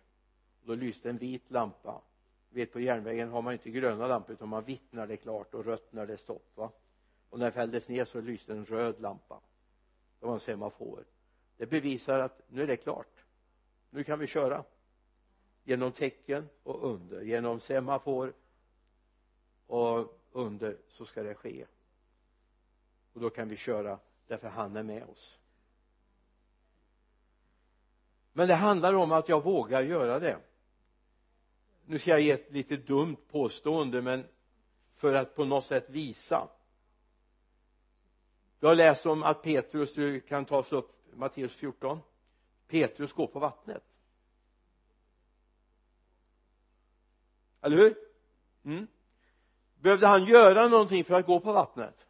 Då 0.63 0.75
lyste 0.75 1.09
en 1.09 1.17
vit 1.17 1.51
lampa. 1.51 2.01
Vet 2.49 2.73
på 2.73 2.79
järnvägen 2.79 3.29
har 3.29 3.41
man 3.41 3.53
inte 3.53 3.69
gröna 3.69 4.07
lampor 4.07 4.33
utan 4.33 4.49
man 4.49 4.63
vitt 4.63 4.91
när 4.91 5.07
det 5.07 5.13
är 5.13 5.17
klart 5.17 5.53
och 5.53 5.65
rött 5.65 5.93
när 5.93 6.07
det 6.07 6.13
är 6.13 6.17
stopp 6.17 6.51
va? 6.55 6.71
Och 7.29 7.39
när 7.39 7.45
det 7.45 7.51
fälldes 7.51 7.87
ner 7.87 8.05
så 8.05 8.21
lyste 8.21 8.53
en 8.53 8.65
röd 8.65 9.01
lampa. 9.01 9.39
Det 10.19 10.25
var 10.25 10.33
en 10.33 10.39
semafor 10.39 11.03
det 11.57 11.65
bevisar 11.65 12.19
att 12.19 12.41
nu 12.47 12.63
är 12.63 12.67
det 12.67 12.77
klart. 12.77 13.23
Nu 13.89 14.03
kan 14.03 14.19
vi 14.19 14.27
köra. 14.27 14.63
Genom 15.63 15.91
tecken 15.91 16.49
och 16.63 16.89
under. 16.89 17.21
Genom 17.21 17.59
semafor 17.59 18.33
och 19.67 20.19
under 20.31 20.77
så 20.87 21.05
ska 21.05 21.23
det 21.23 21.35
ske. 21.35 21.65
Och 23.13 23.21
då 23.21 23.29
kan 23.29 23.49
vi 23.49 23.57
köra 23.57 23.99
därför 24.27 24.47
han 24.47 24.75
är 24.75 24.83
med 24.83 25.03
oss. 25.03 25.39
Men 28.33 28.47
det 28.47 28.55
handlar 28.55 28.93
om 28.93 29.11
att 29.11 29.29
jag 29.29 29.43
vågar 29.43 29.81
göra 29.81 30.19
det. 30.19 30.37
Nu 31.85 31.99
ska 31.99 32.09
jag 32.09 32.21
ge 32.21 32.31
ett 32.31 32.51
lite 32.51 32.77
dumt 32.77 33.17
påstående 33.31 34.01
men 34.01 34.25
för 34.95 35.13
att 35.13 35.35
på 35.35 35.45
något 35.45 35.65
sätt 35.65 35.89
visa. 35.89 36.49
Du 38.59 38.67
har 38.67 38.75
läst 38.75 39.05
om 39.05 39.23
att 39.23 39.43
Petrus, 39.43 39.93
du 39.93 40.19
kan 40.19 40.45
ta 40.45 40.61
upp 40.61 41.02
Matteus 41.15 41.55
14 41.55 41.99
Petrus 42.67 43.13
går 43.13 43.27
på 43.27 43.39
vattnet. 43.39 43.83
Eller 47.61 47.77
hur? 47.77 47.97
Mm. 48.63 48.87
behövde 49.75 50.07
han 50.07 50.25
göra 50.25 50.67
någonting 50.67 51.03
för 51.03 51.13
att 51.13 51.25
gå 51.25 51.39
på 51.39 51.53
vattnet? 51.53 52.07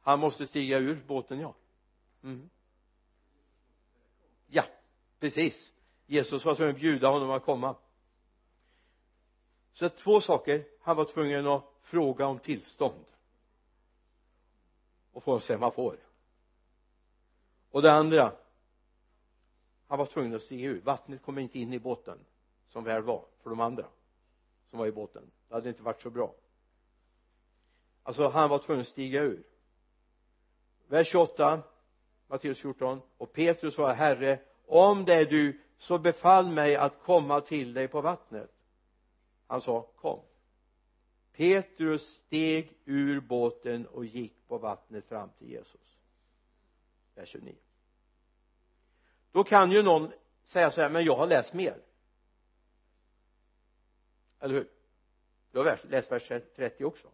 Han 0.00 0.20
måste 0.20 0.46
stiga 0.46 0.78
ur 0.78 1.04
båten 1.06 1.40
ja. 1.40 1.54
Mm. 2.22 2.50
ja 4.46 4.64
precis. 5.18 5.72
Jesus 6.06 6.44
var 6.44 6.54
tvungen 6.54 6.74
att 6.74 6.80
bjuda 6.80 7.08
honom 7.08 7.30
att 7.30 7.44
komma 7.44 7.76
så 9.72 9.88
två 9.88 10.20
saker. 10.20 10.64
Han 10.80 10.96
var 10.96 11.04
tvungen 11.04 11.46
att 11.46 11.64
fråga 11.80 12.26
om 12.26 12.38
tillstånd. 12.38 13.04
Och 15.12 15.22
få 15.22 15.34
en 15.34 15.40
semafor 15.40 15.98
och 17.70 17.82
det 17.82 17.92
andra. 17.92 18.32
Han 19.86 19.98
var 19.98 20.06
tvungen 20.06 20.34
att 20.34 20.42
stiga 20.42 20.68
ur. 20.68 20.80
Vattnet 20.80 21.22
kom 21.22 21.38
inte 21.38 21.58
in 21.58 21.72
i 21.72 21.78
båten 21.78 22.18
som 22.68 22.84
väl 22.84 23.02
var 23.02 23.24
för 23.42 23.50
de 23.50 23.60
andra 23.60 23.86
som 24.70 24.78
var 24.78 24.86
i 24.86 24.92
båten. 24.92 25.30
Det 25.48 25.54
hade 25.54 25.68
inte 25.68 25.82
varit 25.82 26.02
så 26.02 26.10
bra. 26.10 26.34
Alltså 28.02 28.28
han 28.28 28.50
var 28.50 28.58
tvungen 28.58 28.80
att 28.80 28.88
stiga 28.88 29.22
ur. 29.22 29.42
Vers 30.88 31.08
28 31.08 31.62
Matteus 32.26 32.60
14 32.60 33.00
och 33.18 33.32
Petrus 33.32 33.74
svarade 33.74 33.94
herre 33.94 34.40
om 34.66 35.04
det 35.04 35.14
är 35.14 35.26
du 35.26 35.60
så 35.78 35.98
befall 35.98 36.48
mig 36.48 36.76
att 36.76 37.02
komma 37.02 37.40
till 37.40 37.74
dig 37.74 37.88
på 37.88 38.00
vattnet 38.00 38.50
han 39.50 39.60
sa 39.60 39.82
kom. 39.82 40.22
Petrus 41.32 42.02
steg 42.02 42.78
ur 42.84 43.20
båten 43.20 43.86
och 43.86 44.04
gick 44.04 44.48
på 44.48 44.58
vattnet 44.58 45.04
fram 45.04 45.30
till 45.38 45.50
Jesus. 45.50 45.98
Vers 47.14 47.28
29 47.28 47.54
då 49.32 49.44
kan 49.44 49.72
ju 49.72 49.82
någon 49.82 50.12
säga 50.46 50.70
så 50.70 50.80
här 50.80 50.90
men 50.90 51.04
jag 51.04 51.16
har 51.16 51.26
läst 51.26 51.52
mer. 51.52 51.82
Eller 54.40 54.54
hur? 54.54 54.70
Du 55.52 55.58
har 55.58 55.80
läst 55.88 56.12
vers 56.12 56.28
30 56.56 56.84
också. 56.84 57.08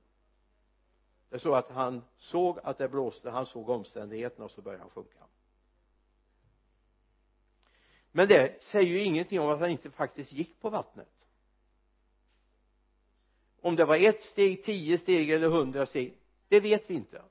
Det 1.28 1.39
står 1.39 1.57
att 1.57 1.70
han 1.70 2.03
såg 2.16 2.59
att 2.62 2.78
det 2.78 2.89
blåste 2.89 3.30
han 3.30 3.47
såg 3.47 3.68
omständigheterna 3.68 4.45
och 4.45 4.51
så 4.51 4.62
började 4.62 4.82
han 4.82 4.91
sjunka. 4.91 5.26
Men 8.12 8.28
det 8.28 8.64
säger 8.64 8.89
ju 8.89 9.03
ingenting 9.03 9.41
om 9.41 9.51
att 9.51 9.61
han 9.61 9.70
inte 9.70 9.91
faktiskt 9.91 10.32
gick 10.32 10.61
på 10.61 10.70
vattnet 10.70 11.16
om 13.67 13.77
det 13.77 13.85
var 13.85 13.97
ett 13.97 14.23
steg, 14.23 14.64
tio 14.64 14.99
steg 14.99 15.31
eller 15.31 15.49
hundra 15.49 15.87
steg. 15.87 16.19
Det 16.49 16.61
vet 16.61 16.91
vi 16.91 16.95
inte. 16.95 17.23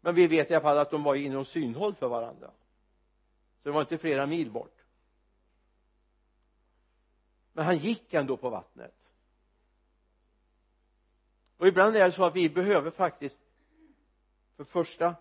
Men 0.00 0.14
vi 0.14 0.26
vet 0.26 0.50
i 0.50 0.54
alla 0.54 0.62
fall 0.62 0.78
att 0.78 0.90
de 0.90 1.02
var 1.02 1.14
inom 1.14 1.44
synhåll 1.44 1.94
för 1.94 2.08
varandra. 2.08 2.50
Så 3.62 3.68
det 3.68 3.70
var 3.70 3.80
inte 3.80 3.98
flera 3.98 4.26
mil 4.26 4.50
bort. 4.50 4.84
Men 7.52 7.64
han 7.64 7.78
gick 7.78 8.14
ändå 8.14 8.36
på 8.36 8.50
vattnet. 8.50 8.94
Och 11.56 11.68
ibland 11.68 11.96
är 11.96 12.06
det 12.06 12.12
så 12.12 12.24
att 12.24 12.36
vi 12.36 12.50
behöver 12.50 12.90
faktiskt 12.90 13.38
för 14.56 14.64
det 14.64 14.70
första 14.70 15.14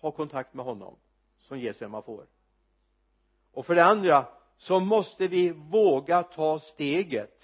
ha 0.00 0.10
kontakt 0.10 0.54
med 0.54 0.64
honom 0.64 0.96
som 1.38 1.58
ger 1.58 1.72
sig 1.72 1.88
man 1.88 2.02
får. 2.02 2.26
Och 3.52 3.66
för 3.66 3.74
det 3.74 3.84
andra 3.84 4.26
så 4.56 4.80
måste 4.80 5.28
vi 5.28 5.50
våga 5.50 6.22
ta 6.22 6.58
steget 6.58 7.41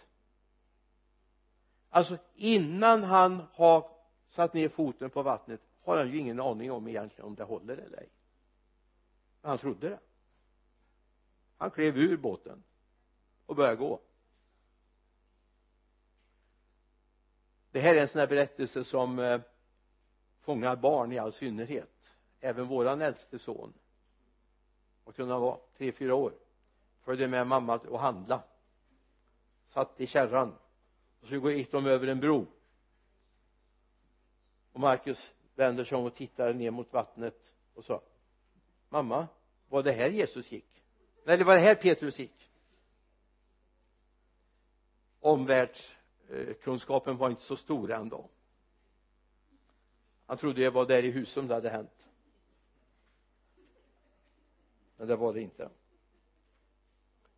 alltså 1.91 2.19
innan 2.35 3.03
han 3.03 3.43
har 3.53 3.91
satt 4.29 4.55
ner 4.55 4.69
foten 4.69 5.11
på 5.11 5.23
vattnet 5.23 5.61
har 5.81 5.97
han 5.97 6.13
ju 6.13 6.19
ingen 6.19 6.41
aning 6.41 6.73
om 6.73 6.89
egentligen 6.89 7.27
om 7.27 7.35
det 7.35 7.45
håller 7.45 7.77
eller 7.77 7.99
ej. 7.99 8.09
Men 9.41 9.49
han 9.49 9.59
trodde 9.59 9.89
det. 9.89 9.99
Han 11.57 11.71
klev 11.71 11.99
ur 11.99 12.17
båten 12.17 12.63
och 13.47 13.57
började 13.57 13.77
gå. 13.77 14.01
Det 17.71 17.81
här 17.81 17.95
är 17.95 18.03
en 18.03 18.09
sån 18.09 18.19
här 18.19 18.27
berättelse 18.27 18.85
som 18.85 19.19
eh, 19.19 19.41
fångar 20.41 20.77
barn 20.77 21.13
i 21.13 21.19
all 21.19 21.33
synnerhet. 21.33 22.11
Även 22.41 22.67
våran 22.67 23.03
äldste 23.03 23.39
son 23.39 23.73
vad 25.09 25.15
kunde 25.15 25.35
han 25.35 25.43
vara? 25.43 25.59
Tre 25.77 25.93
fyra 25.93 26.15
år. 26.15 26.33
Följde 27.01 27.29
med 27.29 27.47
mamma 27.47 27.79
och 27.79 28.01
handla. 28.01 28.43
Satt 29.69 30.01
i 30.01 30.07
kärran 30.07 30.55
och 31.21 31.29
så 31.29 31.51
gick 31.51 31.73
de 31.73 31.87
över 31.87 32.07
en 32.07 32.21
bro. 32.21 32.47
Och 34.73 34.81
Marcus 34.81 35.33
vänder 35.55 35.85
sig 35.85 35.99
om 35.99 36.05
och 36.05 36.15
tittar 36.15 36.55
ner 36.55 36.71
mot 36.71 36.93
vattnet 36.93 37.53
och 37.75 37.85
sa 37.85 38.03
mamma 38.89 39.29
var 39.69 39.83
det 39.83 39.93
här 39.93 40.11
Jesus 40.11 40.53
gick? 40.53 40.85
Eller 41.27 41.45
var 41.45 41.55
det 41.55 41.61
här 41.61 41.75
Petrus 41.75 42.19
gick. 42.19 42.51
Omvärldskunskapen 45.21 47.17
var 47.17 47.31
inte 47.31 47.43
så 47.43 47.57
stor 47.57 47.93
ändå. 47.93 48.29
Han 50.27 50.39
trodde 50.39 50.63
jag 50.63 50.71
var 50.71 50.87
där 50.87 51.03
i 51.03 51.11
Husum 51.11 51.49
det 51.49 51.55
hade 51.55 51.71
hänt. 51.71 52.09
Men 54.97 55.09
det 55.09 55.17
var 55.17 55.35
det 55.35 55.41
inte. 55.41 55.71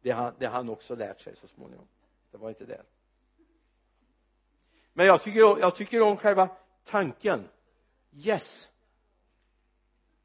Det 0.01 0.11
har 0.11 0.35
det 0.39 0.47
han 0.47 0.69
också 0.69 0.95
lärt 0.95 1.21
sig 1.21 1.37
så 1.37 1.49
småningom 1.49 1.89
det 2.31 2.39
var 2.39 2.49
inte 2.49 2.65
det 2.65 2.83
men 4.93 5.07
jag 5.07 5.23
tycker, 5.23 5.41
jag 5.41 5.77
tycker 5.77 6.03
om 6.03 6.17
själva 6.17 6.49
tanken. 6.85 7.49
Yes. 8.13 8.69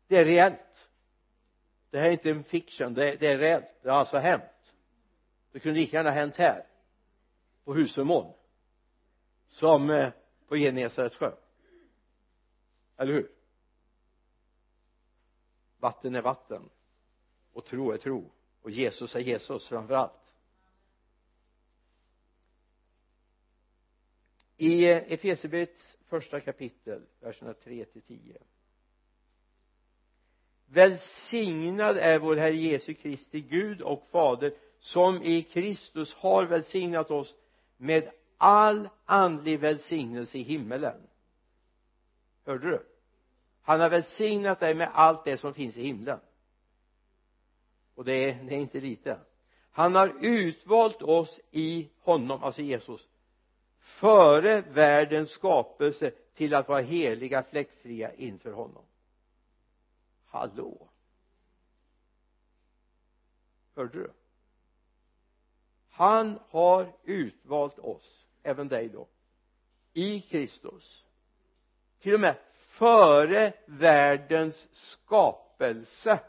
Det 0.08 0.18
är 0.18 0.26
reellt 0.26 0.60
det 1.96 2.02
här 2.02 2.08
är 2.08 2.12
inte 2.12 2.30
en 2.30 2.44
fiction. 2.44 2.94
Det 2.94 3.14
är, 3.14 3.18
det 3.18 3.28
är 3.28 3.38
reellt 3.38 3.66
det 3.82 3.90
har 3.90 3.98
alltså 3.98 4.18
hänt. 4.18 4.74
Det 5.52 5.60
kunde 5.60 5.80
lika 5.80 5.98
gärna 5.98 6.12
hänt 6.12 6.36
här. 6.36 6.66
På 7.64 7.74
Husumån 7.74 8.34
som 9.48 9.90
eh, 9.90 10.10
på 10.48 10.56
Genesarets 10.56 11.16
sjö. 11.16 11.32
Eller 12.98 13.14
hur? 13.14 13.32
Vatten 15.78 16.16
är 16.16 16.22
vatten. 16.22 16.70
Och 17.54 17.66
tro 17.66 17.92
är 17.92 17.98
tro. 17.98 18.32
Och 18.62 18.72
Jesus 18.72 19.16
är 19.16 19.20
Jesus 19.20 19.68
framför 19.68 19.94
allt. 19.94 20.25
I 24.58 24.90
eh, 24.92 25.14
Efesierbrevets 25.14 25.98
första 26.06 26.40
kapitel 26.40 27.02
verserna 27.20 27.54
3 27.54 27.86
till 27.86 28.02
10 28.02 28.38
välsignad 30.66 31.98
är 31.98 32.20
vår 32.20 32.36
Herre 32.36 32.56
Jesu 32.56 32.94
Kristi 32.94 33.42
Gud 33.42 33.82
och 33.82 34.04
Fader 34.12 34.54
som 34.80 35.24
i 35.24 35.42
Kristus 35.42 36.14
har 36.14 36.44
välsignat 36.46 37.12
oss 37.12 37.36
med 37.78 38.12
all 38.38 38.90
andlig 39.06 39.60
välsignelse 39.60 40.38
i 40.38 40.42
himmelen. 40.42 41.02
Hörde 42.46 42.70
du? 42.70 42.86
Han 43.62 43.80
har 43.80 43.90
välsignat 43.90 44.60
dig 44.60 44.76
med 44.76 44.90
allt 44.94 45.26
det 45.26 45.38
som 45.38 45.54
finns 45.54 45.78
i 45.78 45.84
himlen. 45.84 46.20
Och 47.96 48.06
det 48.06 48.14
är, 48.14 48.44
det 48.44 48.56
är 48.56 48.60
inte 48.60 48.80
lite. 48.80 49.20
Han 49.72 49.96
har 49.96 50.16
utvalt 50.22 51.02
oss 51.02 51.40
i 51.52 51.90
honom, 52.00 52.44
alltså 52.44 52.62
Jesus 52.62 53.08
före 53.96 54.62
världens 54.62 55.32
skapelse 55.32 56.12
till 56.34 56.54
att 56.54 56.68
vara 56.68 56.82
heliga 56.82 57.44
fläckfria 57.44 58.14
inför 58.14 58.52
honom. 58.52 58.86
Hallå? 60.26 60.90
Hörde 63.76 63.98
du? 64.00 64.12
Han 65.90 66.40
har 66.50 66.94
utvalt 67.04 67.80
oss 67.80 68.26
även 68.44 68.68
dig 68.68 68.90
då 68.90 69.08
i 69.94 70.22
Kristus. 70.22 71.04
Till 72.00 72.14
och 72.14 72.20
med 72.20 72.36
före 72.56 73.54
världens 73.66 74.68
skapelse 74.72 76.20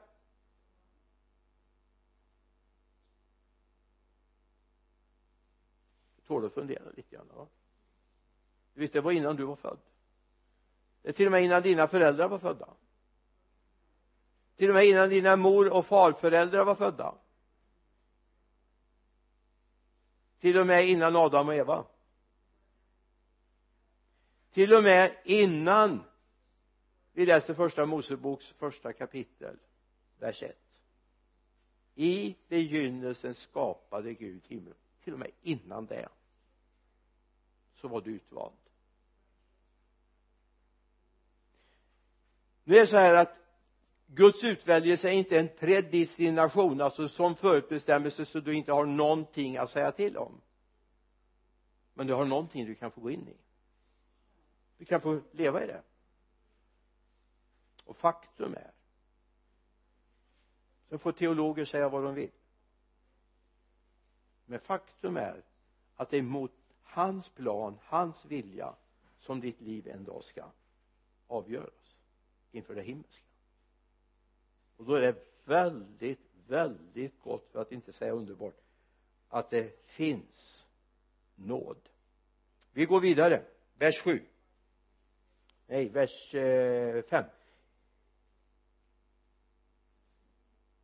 tål 6.27 6.47
att 6.47 6.55
fundera 6.55 6.91
lite 6.97 7.17
grann 7.17 7.29
va? 7.35 7.47
Du 8.75 8.81
vet 8.81 8.93
det 8.93 9.01
var 9.01 9.13
innan 9.13 9.37
du 9.37 9.45
var 9.45 9.57
född. 9.57 9.79
Det 11.03 11.09
är 11.09 11.13
till 11.13 11.27
och 11.27 11.33
med 11.33 11.45
innan 11.45 11.63
dina 11.63 11.89
föräldrar 11.89 12.29
var 12.29 12.39
födda. 12.39 12.69
Till 14.57 14.69
och 14.69 14.75
med 14.75 14.87
innan 14.87 15.09
dina 15.09 15.37
mor 15.37 15.73
och 15.73 15.87
farföräldrar 15.87 16.65
var 16.65 16.75
födda. 16.75 17.15
Till 20.39 20.59
och 20.59 20.67
med 20.67 20.89
innan 20.89 21.17
Adam 21.17 21.49
och 21.49 21.55
Eva. 21.55 21.85
Till 24.51 24.75
och 24.75 24.83
med 24.83 25.17
innan 25.25 26.05
vi 27.13 27.27
läser 27.27 27.55
första 27.55 27.87
Moseboks 27.87 28.53
första 28.53 28.93
kapitel 28.93 29.59
vers 30.19 30.43
1 30.43 30.59
i 31.95 32.37
begynnelsen 32.49 33.35
skapade 33.35 34.15
Gud 34.15 34.43
himlen 34.47 34.75
till 35.07 35.13
och 35.13 35.19
med 35.19 35.31
innan 35.43 35.87
det 35.87 36.09
så 37.75 37.89
var 37.89 38.01
du 38.01 38.11
utvald. 38.11 38.57
Nu 42.65 42.77
är 42.77 42.81
det 42.81 42.87
så 42.87 42.97
här 42.97 43.15
att 43.15 43.39
Guds 44.07 44.45
utväljelse 44.45 45.09
är 45.09 45.13
inte 45.13 45.39
en 45.39 45.49
predestination 45.49 46.81
alltså 46.81 47.09
som 47.09 47.35
förutbestämmelse 47.35 48.27
så 48.27 48.41
du 48.41 48.55
inte 48.55 48.73
har 48.73 48.87
någonting 48.87 49.57
att 49.57 49.71
säga 49.71 49.93
till 49.93 50.17
om. 50.17 50.41
Men 51.95 52.07
du 52.07 52.15
har 52.15 52.25
någonting 52.25 52.67
du 52.67 52.75
kan 52.75 52.91
få 52.91 53.01
gå 53.01 53.11
in 53.11 53.29
i. 53.29 53.37
Du 54.79 54.85
kan 54.85 55.01
få 55.01 55.21
leva 55.33 55.65
i 55.65 55.67
det. 55.67 55.83
Och 57.85 57.97
faktum 57.97 58.55
är 58.55 58.73
så 60.89 60.99
får 60.99 61.13
teologer 61.13 61.65
säga 61.65 61.89
vad 61.89 62.03
de 62.05 62.15
vill 62.15 62.31
men 64.47 64.61
faktum 64.61 65.17
är 65.17 65.43
att 65.97 66.11
det 66.11 66.17
är 66.17 66.23
mot 66.23 66.53
hans 66.83 67.29
plan, 67.29 67.79
hans 67.83 68.25
vilja 68.25 68.75
som 69.19 69.41
ditt 69.41 69.61
liv 69.61 69.89
en 69.89 70.05
dag 70.05 70.25
ska 70.25 70.45
avgöras 71.27 71.97
inför 72.53 72.75
det 72.75 72.83
himmelska. 72.83 73.25
Och 74.77 74.85
då 74.85 74.95
är 74.95 75.01
det 75.01 75.15
väldigt 75.45 76.27
väldigt 76.47 77.23
gott 77.23 77.49
för 77.53 77.61
att 77.61 77.73
inte 77.73 77.93
säga 77.93 78.13
underbart 78.13 78.57
att 79.29 79.51
det 79.51 79.85
finns 79.85 80.67
nåd. 81.35 81.89
Vi 82.73 82.85
går 82.85 83.01
vidare. 83.01 83.45
Vers 83.79 84.03
7 84.03 84.27
nej 85.67 85.89
vers 85.89 86.35
eh, 86.35 87.03
5 87.03 87.25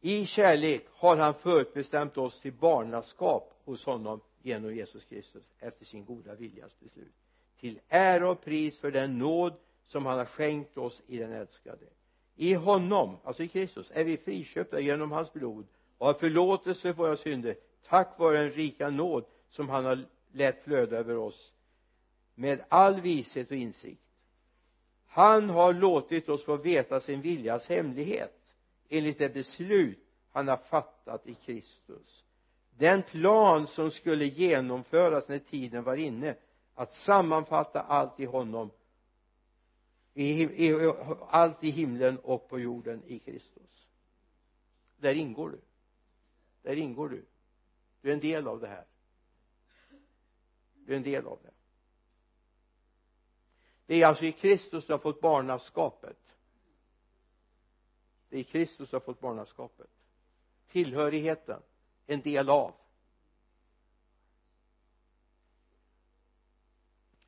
i 0.00 0.26
kärlek 0.26 0.86
har 0.90 1.16
han 1.16 1.34
förutbestämt 1.34 2.16
oss 2.16 2.40
till 2.40 2.52
barnaskap 2.52 3.51
hos 3.64 3.84
honom 3.84 4.20
genom 4.42 4.74
Jesus 4.74 5.04
Kristus 5.04 5.44
efter 5.58 5.84
sin 5.84 6.04
goda 6.04 6.34
viljas 6.34 6.80
beslut. 6.80 7.14
Till 7.60 7.80
ära 7.88 8.30
och 8.30 8.44
pris 8.44 8.78
för 8.78 8.90
den 8.90 9.18
nåd 9.18 9.54
som 9.84 10.06
han 10.06 10.18
har 10.18 10.24
skänkt 10.24 10.76
oss 10.76 11.02
i 11.06 11.18
den 11.18 11.32
älskade. 11.32 11.86
I 12.36 12.54
honom, 12.54 13.16
alltså 13.24 13.42
i 13.42 13.48
Kristus, 13.48 13.90
är 13.94 14.04
vi 14.04 14.16
friköpta 14.16 14.80
genom 14.80 15.12
hans 15.12 15.32
blod 15.32 15.66
och 15.98 16.06
har 16.06 16.14
förlåtelse 16.14 16.80
för 16.80 16.92
våra 16.92 17.16
synder 17.16 17.56
tack 17.82 18.18
vare 18.18 18.38
den 18.38 18.50
rika 18.50 18.90
nåd 18.90 19.24
som 19.50 19.68
han 19.68 19.84
har 19.84 20.04
lät 20.32 20.64
flöda 20.64 20.96
över 20.96 21.16
oss 21.16 21.52
med 22.34 22.64
all 22.68 23.00
vishet 23.00 23.50
och 23.50 23.56
insikt. 23.56 24.02
Han 25.06 25.50
har 25.50 25.72
låtit 25.72 26.28
oss 26.28 26.44
få 26.44 26.56
veta 26.56 27.00
sin 27.00 27.20
viljas 27.20 27.68
hemlighet 27.68 28.38
enligt 28.88 29.18
det 29.18 29.34
beslut 29.34 29.98
han 30.32 30.48
har 30.48 30.56
fattat 30.56 31.26
i 31.26 31.34
Kristus 31.34 32.24
den 32.78 33.02
plan 33.02 33.66
som 33.66 33.90
skulle 33.90 34.24
genomföras 34.24 35.28
när 35.28 35.38
tiden 35.38 35.84
var 35.84 35.96
inne 35.96 36.36
att 36.74 36.94
sammanfatta 36.94 37.82
allt 37.82 38.20
i 38.20 38.24
honom 38.24 38.70
i, 40.14 40.42
i, 40.42 40.92
allt 41.28 41.64
i 41.64 41.70
himlen 41.70 42.18
och 42.18 42.48
på 42.48 42.60
jorden 42.60 43.02
i 43.06 43.18
Kristus. 43.18 43.88
Där 44.96 45.14
ingår 45.14 45.50
du. 45.50 45.60
Där 46.62 46.76
ingår 46.76 47.08
du. 47.08 47.24
Du 48.00 48.08
är 48.08 48.12
en 48.14 48.20
del 48.20 48.48
av 48.48 48.60
det 48.60 48.68
här. 48.68 48.84
Du 50.74 50.92
är 50.92 50.96
en 50.96 51.02
del 51.02 51.26
av 51.26 51.38
det. 51.42 51.50
Det 53.86 54.02
är 54.02 54.06
alltså 54.06 54.24
i 54.24 54.32
Kristus 54.32 54.86
du 54.86 54.92
har 54.92 54.98
fått 54.98 55.20
barnaskapet. 55.20 56.18
Det 58.28 58.36
är 58.36 58.40
i 58.40 58.44
Kristus 58.44 58.90
du 58.90 58.96
har 58.96 59.00
fått 59.00 59.20
barnaskapet. 59.20 59.90
Tillhörigheten 60.68 61.62
en 62.06 62.22
del 62.22 62.50
av. 62.50 62.74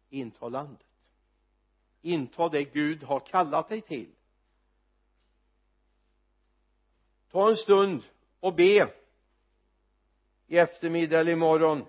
Inta 0.08 0.48
landet. 0.48 0.86
Inta 2.02 2.48
det 2.48 2.64
Gud 2.64 3.02
har 3.02 3.20
kallat 3.20 3.68
dig 3.68 3.80
till. 3.80 4.14
Ta 7.30 7.50
en 7.50 7.56
stund 7.56 8.02
och 8.40 8.54
be 8.54 8.94
i 10.46 10.58
eftermiddag 10.58 11.20
eller 11.20 11.32
imorgon 11.32 11.84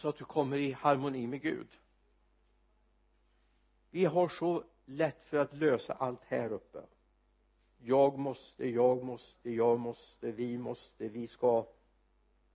så 0.00 0.08
att 0.08 0.16
du 0.16 0.24
kommer 0.24 0.56
i 0.56 0.72
harmoni 0.72 1.26
med 1.26 1.42
Gud. 1.42 1.68
Vi 3.90 4.04
har 4.04 4.28
så 4.28 4.64
lätt 4.84 5.24
för 5.24 5.36
att 5.36 5.52
lösa 5.52 5.92
allt 5.92 6.24
här 6.24 6.52
uppe 6.52 6.82
jag 7.82 8.18
måste, 8.18 8.68
jag 8.68 9.04
måste, 9.04 9.50
jag 9.50 9.80
måste, 9.80 10.32
vi 10.32 10.58
måste, 10.58 11.08
vi 11.08 11.26
ska. 11.26 11.66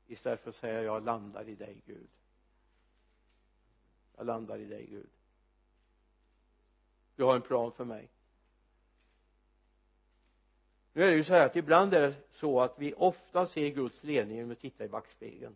Istället 0.07 0.41
för 0.41 0.49
att 0.49 0.55
säga 0.55 0.83
jag 0.83 1.05
landar 1.05 1.49
i 1.49 1.55
dig 1.55 1.81
Gud. 1.85 2.07
Jag 4.17 4.25
landar 4.25 4.57
i 4.57 4.65
dig 4.65 4.85
Gud. 4.85 5.09
Du 7.15 7.23
har 7.23 7.35
en 7.35 7.41
plan 7.41 7.71
för 7.71 7.85
mig. 7.85 8.09
Nu 10.93 11.03
är 11.03 11.11
det 11.11 11.17
ju 11.17 11.23
så 11.23 11.33
här 11.33 11.45
att 11.45 11.55
ibland 11.55 11.93
är 11.93 12.01
det 12.01 12.15
så 12.31 12.61
att 12.61 12.79
vi 12.79 12.93
ofta 12.93 13.47
ser 13.47 13.69
Guds 13.69 14.03
ledning 14.03 14.37
genom 14.37 14.51
att 14.51 14.59
titta 14.59 14.85
i 14.85 14.89
backspegeln. 14.89 15.55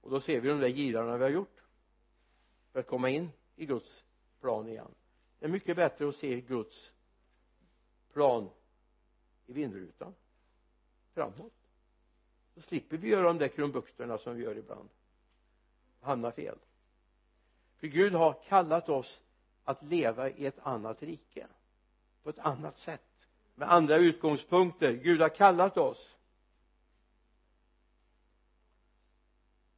Och 0.00 0.10
då 0.10 0.20
ser 0.20 0.40
vi 0.40 0.48
de 0.48 0.60
där 0.60 0.68
girarna 0.68 1.16
vi 1.16 1.24
har 1.24 1.30
gjort 1.30 1.62
för 2.72 2.80
att 2.80 2.86
komma 2.86 3.10
in 3.10 3.30
i 3.56 3.66
Guds 3.66 4.04
plan 4.40 4.68
igen 4.68 4.94
det 5.40 5.46
är 5.46 5.50
mycket 5.50 5.76
bättre 5.76 6.08
att 6.08 6.16
se 6.16 6.40
Guds 6.40 6.92
plan 8.12 8.50
i 9.46 9.52
vindrutan 9.52 10.14
framåt. 11.14 11.52
Då 12.54 12.60
slipper 12.60 12.96
vi 12.96 13.08
göra 13.08 13.26
de 13.26 13.38
där 13.38 13.48
krumbukterna 13.48 14.18
som 14.18 14.36
vi 14.36 14.42
gör 14.42 14.58
ibland. 14.58 14.88
Hamna 16.00 16.32
fel. 16.32 16.58
För 17.76 17.86
Gud 17.86 18.14
har 18.14 18.42
kallat 18.48 18.88
oss 18.88 19.20
att 19.64 19.82
leva 19.82 20.30
i 20.30 20.46
ett 20.46 20.58
annat 20.58 21.02
rike 21.02 21.46
på 22.22 22.30
ett 22.30 22.38
annat 22.38 22.78
sätt. 22.78 23.02
Med 23.54 23.72
andra 23.72 23.96
utgångspunkter. 23.96 24.92
Gud 24.92 25.20
har 25.20 25.28
kallat 25.28 25.76
oss. 25.76 26.16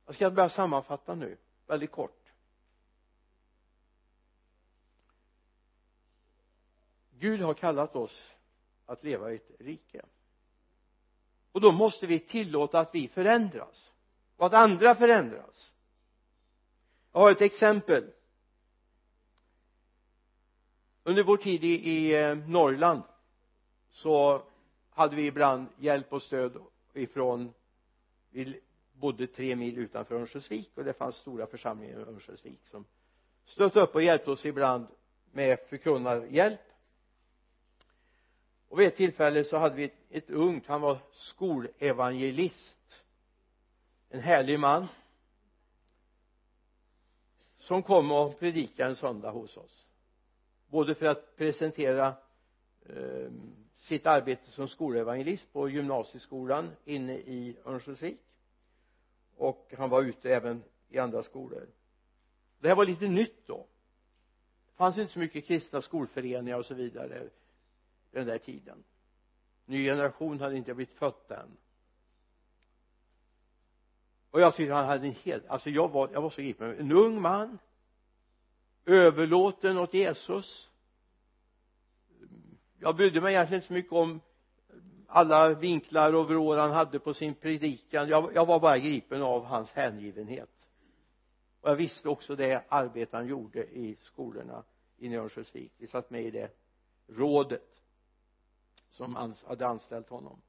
Jag 0.06 0.14
ska 0.14 0.30
börja 0.30 0.48
sammanfatta 0.48 1.14
nu 1.14 1.36
väldigt 1.66 1.90
kort. 1.90 2.21
Gud 7.22 7.40
har 7.40 7.54
kallat 7.54 7.96
oss 7.96 8.22
att 8.86 9.04
leva 9.04 9.32
i 9.32 9.36
ett 9.36 9.50
rike. 9.58 10.02
Och 11.52 11.60
då 11.60 11.72
måste 11.72 12.06
vi 12.06 12.18
tillåta 12.18 12.80
att 12.80 12.94
vi 12.94 13.08
förändras 13.08 13.92
och 14.36 14.46
att 14.46 14.54
andra 14.54 14.94
förändras. 14.94 15.70
Jag 17.12 17.20
har 17.20 17.30
ett 17.30 17.40
exempel. 17.40 18.10
Under 21.02 21.22
vår 21.22 21.36
tid 21.36 21.64
i, 21.64 21.90
i 21.90 22.22
eh, 22.22 22.36
Norrland 22.36 23.02
så 23.90 24.42
hade 24.90 25.16
vi 25.16 25.26
ibland 25.26 25.66
hjälp 25.78 26.12
och 26.12 26.22
stöd 26.22 26.56
ifrån 26.92 27.52
vi 28.30 28.60
bodde 28.92 29.26
tre 29.26 29.56
mil 29.56 29.78
utanför 29.78 30.14
Örnsköldsvik 30.14 30.70
och 30.74 30.84
det 30.84 30.92
fanns 30.92 31.16
stora 31.16 31.46
församlingar 31.46 31.98
i 31.98 32.02
Örnsköldsvik 32.02 32.60
som 32.66 32.84
stötte 33.44 33.80
upp 33.80 33.94
och 33.94 34.02
hjälpte 34.02 34.30
oss 34.30 34.46
ibland 34.46 34.86
med 35.32 35.58
förkunnarhjälp 35.68 36.60
och 38.72 38.80
vid 38.80 38.86
ett 38.86 38.96
tillfälle 38.96 39.44
så 39.44 39.56
hade 39.56 39.74
vi 39.74 39.84
ett, 39.84 39.94
ett 40.10 40.30
ungt, 40.30 40.66
han 40.66 40.80
var 40.80 40.98
skolevangelist. 41.12 43.02
En 44.08 44.20
härlig 44.20 44.60
man. 44.60 44.86
Som 47.58 47.82
kom 47.82 48.12
och 48.12 48.38
predikade 48.38 48.90
en 48.90 48.96
söndag 48.96 49.30
hos 49.30 49.56
oss. 49.56 49.86
Både 50.66 50.94
för 50.94 51.06
att 51.06 51.36
presentera 51.36 52.06
eh, 52.86 53.30
sitt 53.74 54.06
arbete 54.06 54.50
som 54.50 54.68
skolevangelist 54.68 55.52
på 55.52 55.68
gymnasieskolan 55.68 56.70
inne 56.84 57.14
i 57.14 57.56
Örnsköldsvik. 57.64 58.20
Och 59.36 59.74
han 59.78 59.90
var 59.90 60.02
ute 60.02 60.34
även 60.34 60.62
i 60.88 60.98
andra 60.98 61.22
skolor. 61.22 61.66
Det 62.58 62.68
här 62.68 62.76
var 62.76 62.86
lite 62.86 63.06
nytt 63.06 63.46
då. 63.46 63.66
Det 64.66 64.76
fanns 64.76 64.98
inte 64.98 65.12
så 65.12 65.18
mycket 65.18 65.46
kristna 65.46 65.82
skolföreningar 65.82 66.58
och 66.58 66.66
så 66.66 66.74
vidare 66.74 67.28
den 68.12 68.26
där 68.26 68.38
tiden. 68.38 68.84
Ny 69.64 69.84
generation 69.84 70.40
hade 70.40 70.56
inte 70.56 70.74
blivit 70.74 70.94
född 70.94 71.14
än. 71.28 71.56
Och 74.30 74.40
jag 74.40 74.56
tyckte 74.56 74.74
han 74.74 74.86
hade 74.86 75.06
en 75.06 75.14
hel 75.22 75.42
alltså 75.48 75.70
jag 75.70 75.88
var, 75.88 76.10
jag 76.12 76.22
var 76.22 76.30
så 76.30 76.42
gripen. 76.42 76.78
En 76.78 76.92
ung 76.92 77.20
man 77.20 77.58
överlåten 78.84 79.78
åt 79.78 79.94
Jesus. 79.94 80.70
Jag 82.78 82.96
brydde 82.96 83.20
mig 83.20 83.34
egentligen 83.34 83.58
inte 83.58 83.66
så 83.66 83.72
mycket 83.72 83.92
om 83.92 84.20
alla 85.06 85.54
vinklar 85.54 86.12
och 86.12 86.28
vrår 86.28 86.56
han 86.56 86.70
hade 86.70 86.98
på 86.98 87.14
sin 87.14 87.34
predikan. 87.34 88.08
Jag, 88.08 88.34
jag 88.34 88.46
var 88.46 88.60
bara 88.60 88.78
gripen 88.78 89.22
av 89.22 89.44
hans 89.44 89.70
hängivenhet. 89.70 90.50
Och 91.60 91.70
jag 91.70 91.76
visste 91.76 92.08
också 92.08 92.36
det 92.36 92.64
arbete 92.68 93.16
han 93.16 93.26
gjorde 93.26 93.64
i 93.64 93.96
skolorna 94.00 94.64
i 94.98 95.16
Örnsköldsvik. 95.16 95.72
Vi 95.76 95.86
satt 95.86 96.10
med 96.10 96.24
i 96.24 96.30
det 96.30 96.50
rådet 97.06 97.81
som 98.92 99.34
hade 99.46 99.66
anställt 99.66 100.08
honom. 100.08 100.42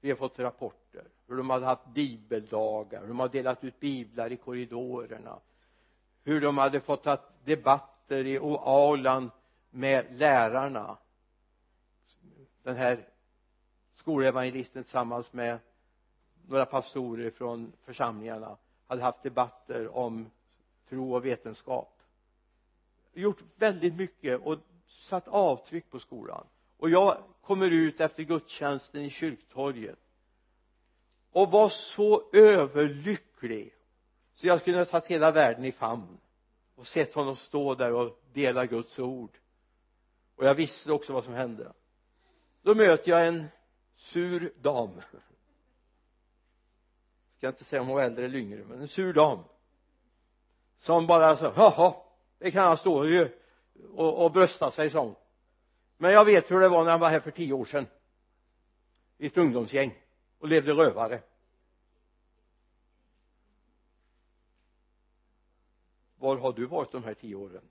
Vi 0.00 0.10
har 0.10 0.16
fått 0.16 0.38
rapporter 0.38 1.04
hur 1.26 1.36
de 1.36 1.50
hade 1.50 1.66
haft 1.66 1.86
bibeldagar 1.86 3.00
hur 3.00 3.08
de 3.08 3.20
hade 3.20 3.38
delat 3.38 3.64
ut 3.64 3.80
biblar 3.80 4.32
i 4.32 4.36
korridorerna 4.36 5.40
hur 6.24 6.40
de 6.40 6.58
hade 6.58 6.80
fått 6.80 7.04
ha 7.04 7.18
debatter 7.44 8.26
i 8.26 8.38
aulan 8.60 9.30
med 9.70 10.06
lärarna. 10.18 10.98
Den 12.62 12.76
här 12.76 13.08
skolevangelisten 13.94 14.84
tillsammans 14.84 15.32
med 15.32 15.58
några 16.46 16.66
pastorer 16.66 17.30
från 17.30 17.72
församlingarna 17.82 18.56
hade 18.86 19.02
haft 19.02 19.22
debatter 19.22 19.96
om 19.96 20.30
tro 20.88 21.14
och 21.14 21.24
vetenskap. 21.24 21.98
Gjort 23.12 23.42
väldigt 23.56 23.94
mycket 23.94 24.40
och 24.40 24.58
satt 24.86 25.28
avtryck 25.28 25.90
på 25.90 25.98
skolan 25.98 26.46
och 26.82 26.90
jag 26.90 27.22
kommer 27.40 27.70
ut 27.70 28.00
efter 28.00 28.22
gudstjänsten 28.22 29.02
i 29.02 29.10
kyrktorget. 29.10 29.98
Och 31.32 31.50
var 31.50 31.68
så 31.68 32.30
överlycklig 32.32 33.74
så 34.34 34.46
jag 34.46 34.60
skulle 34.60 34.78
ha 34.78 34.84
tagit 34.84 35.06
hela 35.06 35.30
världen 35.30 35.64
i 35.64 35.72
famn 35.72 36.18
och 36.74 36.86
sett 36.86 37.14
honom 37.14 37.36
stå 37.36 37.74
där 37.74 37.92
och 37.92 38.22
dela 38.32 38.66
Guds 38.66 38.98
ord. 38.98 39.38
Och 40.36 40.44
jag 40.44 40.54
visste 40.54 40.92
också 40.92 41.12
vad 41.12 41.24
som 41.24 41.34
hände. 41.34 41.72
Då 42.62 42.74
möter 42.74 43.10
jag 43.10 43.26
en 43.26 43.46
sur 43.96 44.52
dam. 44.60 44.90
Jag 44.94 45.22
ska 47.36 47.48
inte 47.48 47.64
säga 47.64 47.80
om 47.82 47.88
hon 47.88 47.96
var 47.96 48.02
äldre 48.02 48.24
eller 48.24 48.38
yngre 48.38 48.64
men 48.64 48.80
en 48.80 48.88
sur 48.88 49.12
dam. 49.12 49.38
Som 50.78 51.06
bara 51.06 51.36
sa 51.36 51.52
jaha 51.56 51.94
det 52.38 52.50
kan 52.50 52.64
han 52.64 52.76
stå 52.76 52.98
och, 52.98 53.28
och, 53.94 54.24
och 54.24 54.32
brösta 54.32 54.70
sig 54.70 54.90
som 54.90 55.14
men 56.02 56.12
jag 56.12 56.24
vet 56.24 56.50
hur 56.50 56.60
det 56.60 56.68
var 56.68 56.84
när 56.84 56.90
han 56.90 57.00
var 57.00 57.10
här 57.10 57.20
för 57.20 57.30
tio 57.30 57.52
år 57.52 57.64
sedan. 57.64 57.86
I 59.18 59.26
ett 59.26 59.38
ungdomsgäng 59.38 59.94
och 60.38 60.48
levde 60.48 60.72
rövare. 60.72 61.22
Var 66.18 66.36
har 66.36 66.52
du 66.52 66.66
varit 66.66 66.92
de 66.92 67.04
här 67.04 67.14
tio 67.14 67.34
åren? 67.34 67.62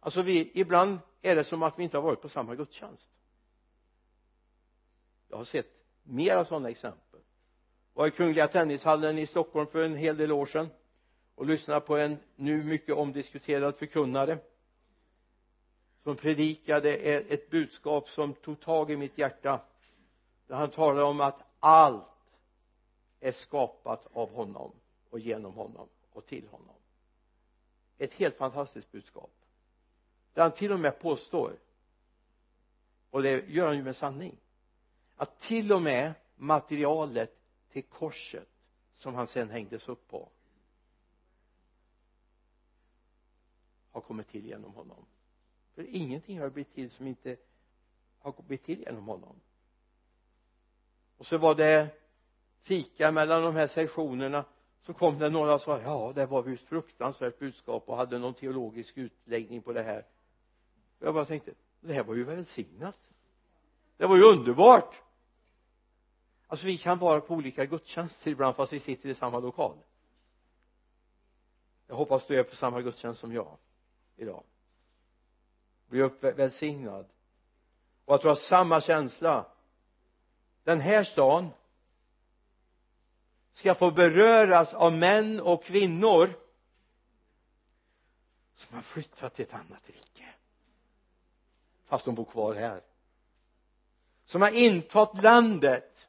Alltså 0.00 0.22
vi 0.22 0.50
ibland 0.54 0.98
är 1.22 1.36
det 1.36 1.44
som 1.44 1.62
att 1.62 1.78
vi 1.78 1.82
inte 1.82 1.96
har 1.96 2.02
varit 2.02 2.22
på 2.22 2.28
samma 2.28 2.54
gudstjänst. 2.54 3.10
Jag 5.28 5.36
har 5.36 5.44
sett 5.44 5.70
mera 6.02 6.44
sådana 6.44 6.70
exempel. 6.70 7.20
Var 7.94 8.06
i 8.06 8.10
kungliga 8.10 8.48
tennishallen 8.48 9.18
i 9.18 9.26
Stockholm 9.26 9.66
för 9.66 9.84
en 9.84 9.96
hel 9.96 10.16
del 10.16 10.32
år 10.32 10.46
sedan 10.46 10.68
och 11.34 11.46
lyssnade 11.46 11.80
på 11.80 11.96
en 11.96 12.18
nu 12.34 12.64
mycket 12.64 12.94
omdiskuterad 12.94 13.76
förkunnare 13.76 14.38
som 16.06 16.16
predikade 16.16 16.96
ett 16.96 17.50
budskap 17.50 18.08
som 18.08 18.34
tog 18.34 18.60
tag 18.60 18.90
i 18.90 18.96
mitt 18.96 19.18
hjärta 19.18 19.60
där 20.46 20.56
han 20.56 20.70
talade 20.70 21.02
om 21.02 21.20
att 21.20 21.42
allt 21.60 22.04
är 23.20 23.32
skapat 23.32 24.06
av 24.12 24.30
honom 24.34 24.72
och 25.10 25.18
genom 25.18 25.52
honom 25.54 25.88
och 26.12 26.26
till 26.26 26.46
honom. 26.48 26.74
Ett 27.98 28.12
helt 28.12 28.36
fantastiskt 28.36 28.92
budskap. 28.92 29.30
Där 30.34 30.42
han 30.42 30.52
till 30.52 30.72
och 30.72 30.80
med 30.80 31.00
påstår 31.00 31.56
och 33.10 33.22
det 33.22 33.48
gör 33.48 33.66
han 33.66 33.76
ju 33.76 33.82
med 33.82 33.96
sanning 33.96 34.36
att 35.16 35.40
till 35.40 35.72
och 35.72 35.82
med 35.82 36.14
materialet 36.36 37.38
till 37.72 37.82
korset 37.84 38.48
som 38.96 39.14
han 39.14 39.26
sen 39.26 39.50
hängdes 39.50 39.88
upp 39.88 40.08
på 40.08 40.28
har 43.90 44.00
kommit 44.00 44.28
till 44.28 44.46
genom 44.46 44.74
honom 44.74 45.06
för 45.76 45.86
ingenting 45.94 46.40
har 46.40 46.50
blivit 46.50 46.74
till 46.74 46.90
som 46.90 47.06
inte 47.06 47.36
har 48.18 48.34
blivit 48.46 48.64
till 48.64 48.80
genom 48.80 49.08
honom. 49.08 49.40
Och 51.16 51.26
så 51.26 51.38
var 51.38 51.54
det 51.54 51.88
fika 52.62 53.12
mellan 53.12 53.42
de 53.42 53.54
här 53.54 53.66
sessionerna 53.66 54.44
så 54.80 54.94
kom 54.94 55.18
det 55.18 55.30
några 55.30 55.54
och 55.54 55.60
sa 55.60 55.80
ja 55.80 56.12
det 56.14 56.26
var 56.26 56.46
ju 56.46 56.54
ett 56.54 56.60
fruktansvärt 56.60 57.38
budskap 57.38 57.88
och 57.88 57.96
hade 57.96 58.18
någon 58.18 58.34
teologisk 58.34 58.96
utläggning 58.96 59.62
på 59.62 59.72
det 59.72 59.82
här. 59.82 60.06
Och 60.98 61.06
jag 61.06 61.14
bara 61.14 61.24
tänkte 61.24 61.54
det 61.80 61.92
här 61.92 62.04
var 62.04 62.14
ju 62.14 62.24
välsignat. 62.24 62.98
Det 63.96 64.06
var 64.06 64.16
ju 64.16 64.22
underbart. 64.22 65.02
Alltså 66.46 66.66
vi 66.66 66.78
kan 66.78 66.98
vara 66.98 67.20
på 67.20 67.34
olika 67.34 67.64
gudstjänster 67.64 68.30
ibland 68.30 68.56
fast 68.56 68.72
vi 68.72 68.80
sitter 68.80 69.08
i 69.08 69.14
samma 69.14 69.38
lokal. 69.38 69.76
Jag 71.86 71.96
hoppas 71.96 72.26
du 72.26 72.38
är 72.38 72.42
på 72.42 72.56
samma 72.56 72.82
gudstjänst 72.82 73.20
som 73.20 73.32
jag 73.32 73.56
idag 74.16 74.42
bli 75.86 76.02
uppvälsignad 76.02 77.06
och 78.04 78.14
att 78.14 78.22
du 78.22 78.28
har 78.28 78.34
samma 78.34 78.80
känsla. 78.80 79.46
Den 80.64 80.80
här 80.80 81.04
stan 81.04 81.50
ska 83.52 83.74
få 83.74 83.90
beröras 83.90 84.74
av 84.74 84.92
män 84.92 85.40
och 85.40 85.64
kvinnor 85.64 86.32
som 88.56 88.74
har 88.74 88.82
flyttat 88.82 89.34
till 89.34 89.44
ett 89.44 89.54
annat 89.54 89.88
rike. 89.88 90.34
Fast 91.84 92.04
de 92.04 92.14
bor 92.14 92.24
kvar 92.24 92.54
här. 92.54 92.82
Som 94.24 94.42
har 94.42 94.50
intagit 94.50 95.22
landet 95.22 96.08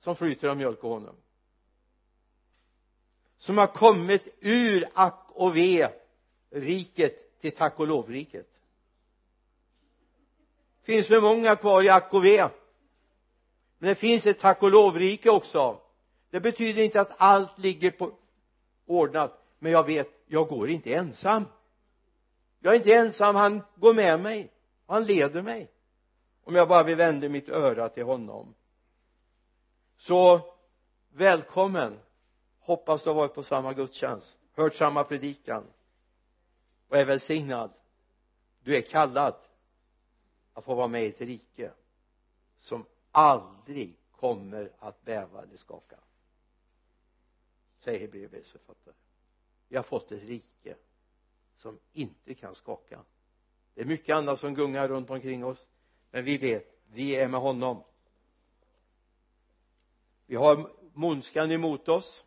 som 0.00 0.16
flyter 0.16 0.48
av 0.48 0.56
mjölk 0.56 0.84
och 0.84 0.90
honung. 0.90 1.16
Som 3.38 3.58
har 3.58 3.66
kommit 3.66 4.28
ur 4.40 4.88
ack 4.94 5.26
och 5.28 5.56
ve 5.56 5.92
riket 6.50 7.25
till 7.50 7.58
tack 7.58 7.80
och 7.80 7.86
lovriket. 7.86 8.46
Finns 10.82 11.08
för 11.08 11.20
många 11.20 11.56
kvar 11.56 11.82
i 11.82 11.88
ack 11.88 12.14
och 12.14 12.24
ve 12.24 12.48
men 13.78 13.88
det 13.88 13.94
finns 13.94 14.26
ett 14.26 14.40
tack 14.40 14.62
och 14.62 14.70
lovrike 14.70 15.30
också. 15.30 15.80
Det 16.30 16.40
betyder 16.40 16.82
inte 16.82 17.00
att 17.00 17.12
allt 17.16 17.58
ligger 17.58 17.90
på 17.90 18.12
ordnat 18.86 19.42
men 19.58 19.72
jag 19.72 19.86
vet 19.86 20.08
jag 20.26 20.48
går 20.48 20.70
inte 20.70 20.94
ensam. 20.94 21.44
Jag 22.60 22.72
är 22.72 22.76
inte 22.76 22.92
ensam 22.92 23.34
han 23.34 23.62
går 23.76 23.94
med 23.94 24.20
mig. 24.20 24.52
Han 24.86 25.04
leder 25.04 25.42
mig. 25.42 25.70
Om 26.44 26.54
jag 26.54 26.68
bara 26.68 26.82
vill 26.82 26.96
vända 26.96 27.28
mitt 27.28 27.48
öra 27.48 27.88
till 27.88 28.04
honom. 28.04 28.54
Så 29.98 30.40
välkommen. 31.12 31.98
Hoppas 32.60 33.02
du 33.02 33.10
har 33.10 33.14
varit 33.14 33.34
på 33.34 33.42
samma 33.42 33.72
gudstjänst. 33.72 34.38
Hört 34.54 34.74
samma 34.74 35.04
predikan 35.04 35.64
och 36.88 36.96
är 36.96 37.04
välsignad. 37.04 37.70
Du 38.62 38.76
är 38.76 38.82
kallad 38.82 39.34
att 40.52 40.64
få 40.64 40.74
vara 40.74 40.88
med 40.88 41.04
i 41.04 41.08
ett 41.08 41.20
rike 41.20 41.72
som 42.60 42.86
aldrig 43.10 43.96
kommer 44.10 44.72
att 44.78 45.04
bäva 45.04 45.42
eller 45.42 45.56
skaka. 45.56 45.96
Säger 47.78 48.00
Hebreerbrevets 48.00 48.50
författare. 48.50 48.94
Vi 49.68 49.76
har 49.76 49.82
fått 49.82 50.12
ett 50.12 50.22
rike 50.22 50.76
som 51.56 51.78
inte 51.92 52.34
kan 52.34 52.54
skaka. 52.54 53.00
Det 53.74 53.80
är 53.80 53.84
mycket 53.84 54.16
annat 54.16 54.40
som 54.40 54.54
gungar 54.54 54.88
runt 54.88 55.10
omkring 55.10 55.44
oss 55.44 55.68
men 56.10 56.24
vi 56.24 56.38
vet 56.38 56.76
vi 56.92 57.16
är 57.16 57.28
med 57.28 57.40
honom. 57.40 57.82
Vi 60.26 60.36
har 60.36 60.72
månskan 60.92 61.50
emot 61.50 61.88
oss. 61.88 62.24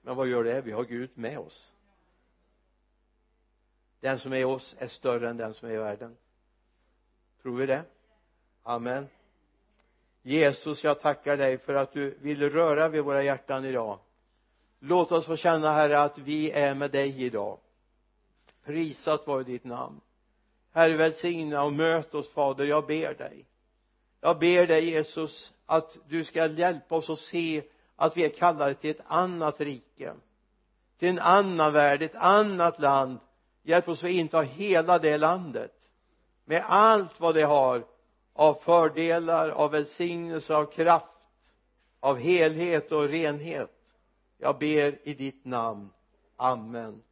Men 0.00 0.16
vad 0.16 0.28
gör 0.28 0.44
det? 0.44 0.60
Vi 0.60 0.72
har 0.72 0.84
Gud 0.84 1.10
med 1.14 1.38
oss 1.38 1.71
den 4.02 4.18
som 4.18 4.32
är 4.32 4.36
i 4.36 4.44
oss 4.44 4.76
är 4.78 4.88
större 4.88 5.30
än 5.30 5.36
den 5.36 5.54
som 5.54 5.68
är 5.68 5.72
i 5.72 5.76
världen. 5.76 6.16
Tror 7.42 7.56
vi 7.56 7.66
det? 7.66 7.84
Amen. 8.62 9.08
Jesus 10.22 10.84
jag 10.84 11.00
tackar 11.00 11.36
dig 11.36 11.58
för 11.58 11.74
att 11.74 11.92
du 11.92 12.18
vill 12.20 12.50
röra 12.50 12.88
vid 12.88 13.04
våra 13.04 13.22
hjärtan 13.22 13.64
idag. 13.64 13.98
Låt 14.78 15.12
oss 15.12 15.26
få 15.26 15.36
känna 15.36 15.72
herre 15.72 16.00
att 16.00 16.18
vi 16.18 16.50
är 16.50 16.74
med 16.74 16.90
dig 16.90 17.22
idag. 17.22 17.58
Prisat 18.64 19.26
vare 19.26 19.42
ditt 19.42 19.64
namn. 19.64 20.00
Herre 20.72 20.96
välsigna 20.96 21.64
och 21.64 21.72
möt 21.72 22.14
oss 22.14 22.32
fader. 22.32 22.64
Jag 22.64 22.86
ber 22.86 23.14
dig. 23.14 23.46
Jag 24.20 24.38
ber 24.38 24.66
dig 24.66 24.90
Jesus 24.90 25.52
att 25.66 25.96
du 26.08 26.24
ska 26.24 26.46
hjälpa 26.46 26.94
oss 26.94 27.10
att 27.10 27.18
se 27.18 27.62
att 27.96 28.16
vi 28.16 28.24
är 28.24 28.30
kallade 28.30 28.74
till 28.74 28.90
ett 28.90 29.04
annat 29.06 29.60
rike. 29.60 30.12
Till 30.98 31.08
en 31.08 31.18
annan 31.18 31.72
värld, 31.72 32.02
ett 32.02 32.14
annat 32.14 32.80
land 32.80 33.18
hjälp 33.62 33.88
oss 33.88 34.04
att 34.04 34.10
inta 34.10 34.40
hela 34.40 34.98
det 34.98 35.18
landet 35.18 35.72
med 36.44 36.64
allt 36.66 37.20
vad 37.20 37.34
det 37.34 37.42
har 37.42 37.84
av 38.32 38.54
fördelar, 38.54 39.48
av 39.48 39.70
välsignelse, 39.70 40.54
av 40.54 40.64
kraft 40.64 41.06
av 42.02 42.18
helhet 42.18 42.92
och 42.92 43.08
renhet. 43.08 43.70
Jag 44.38 44.58
ber 44.58 45.08
i 45.08 45.14
ditt 45.14 45.44
namn. 45.44 45.90
Amen. 46.36 47.02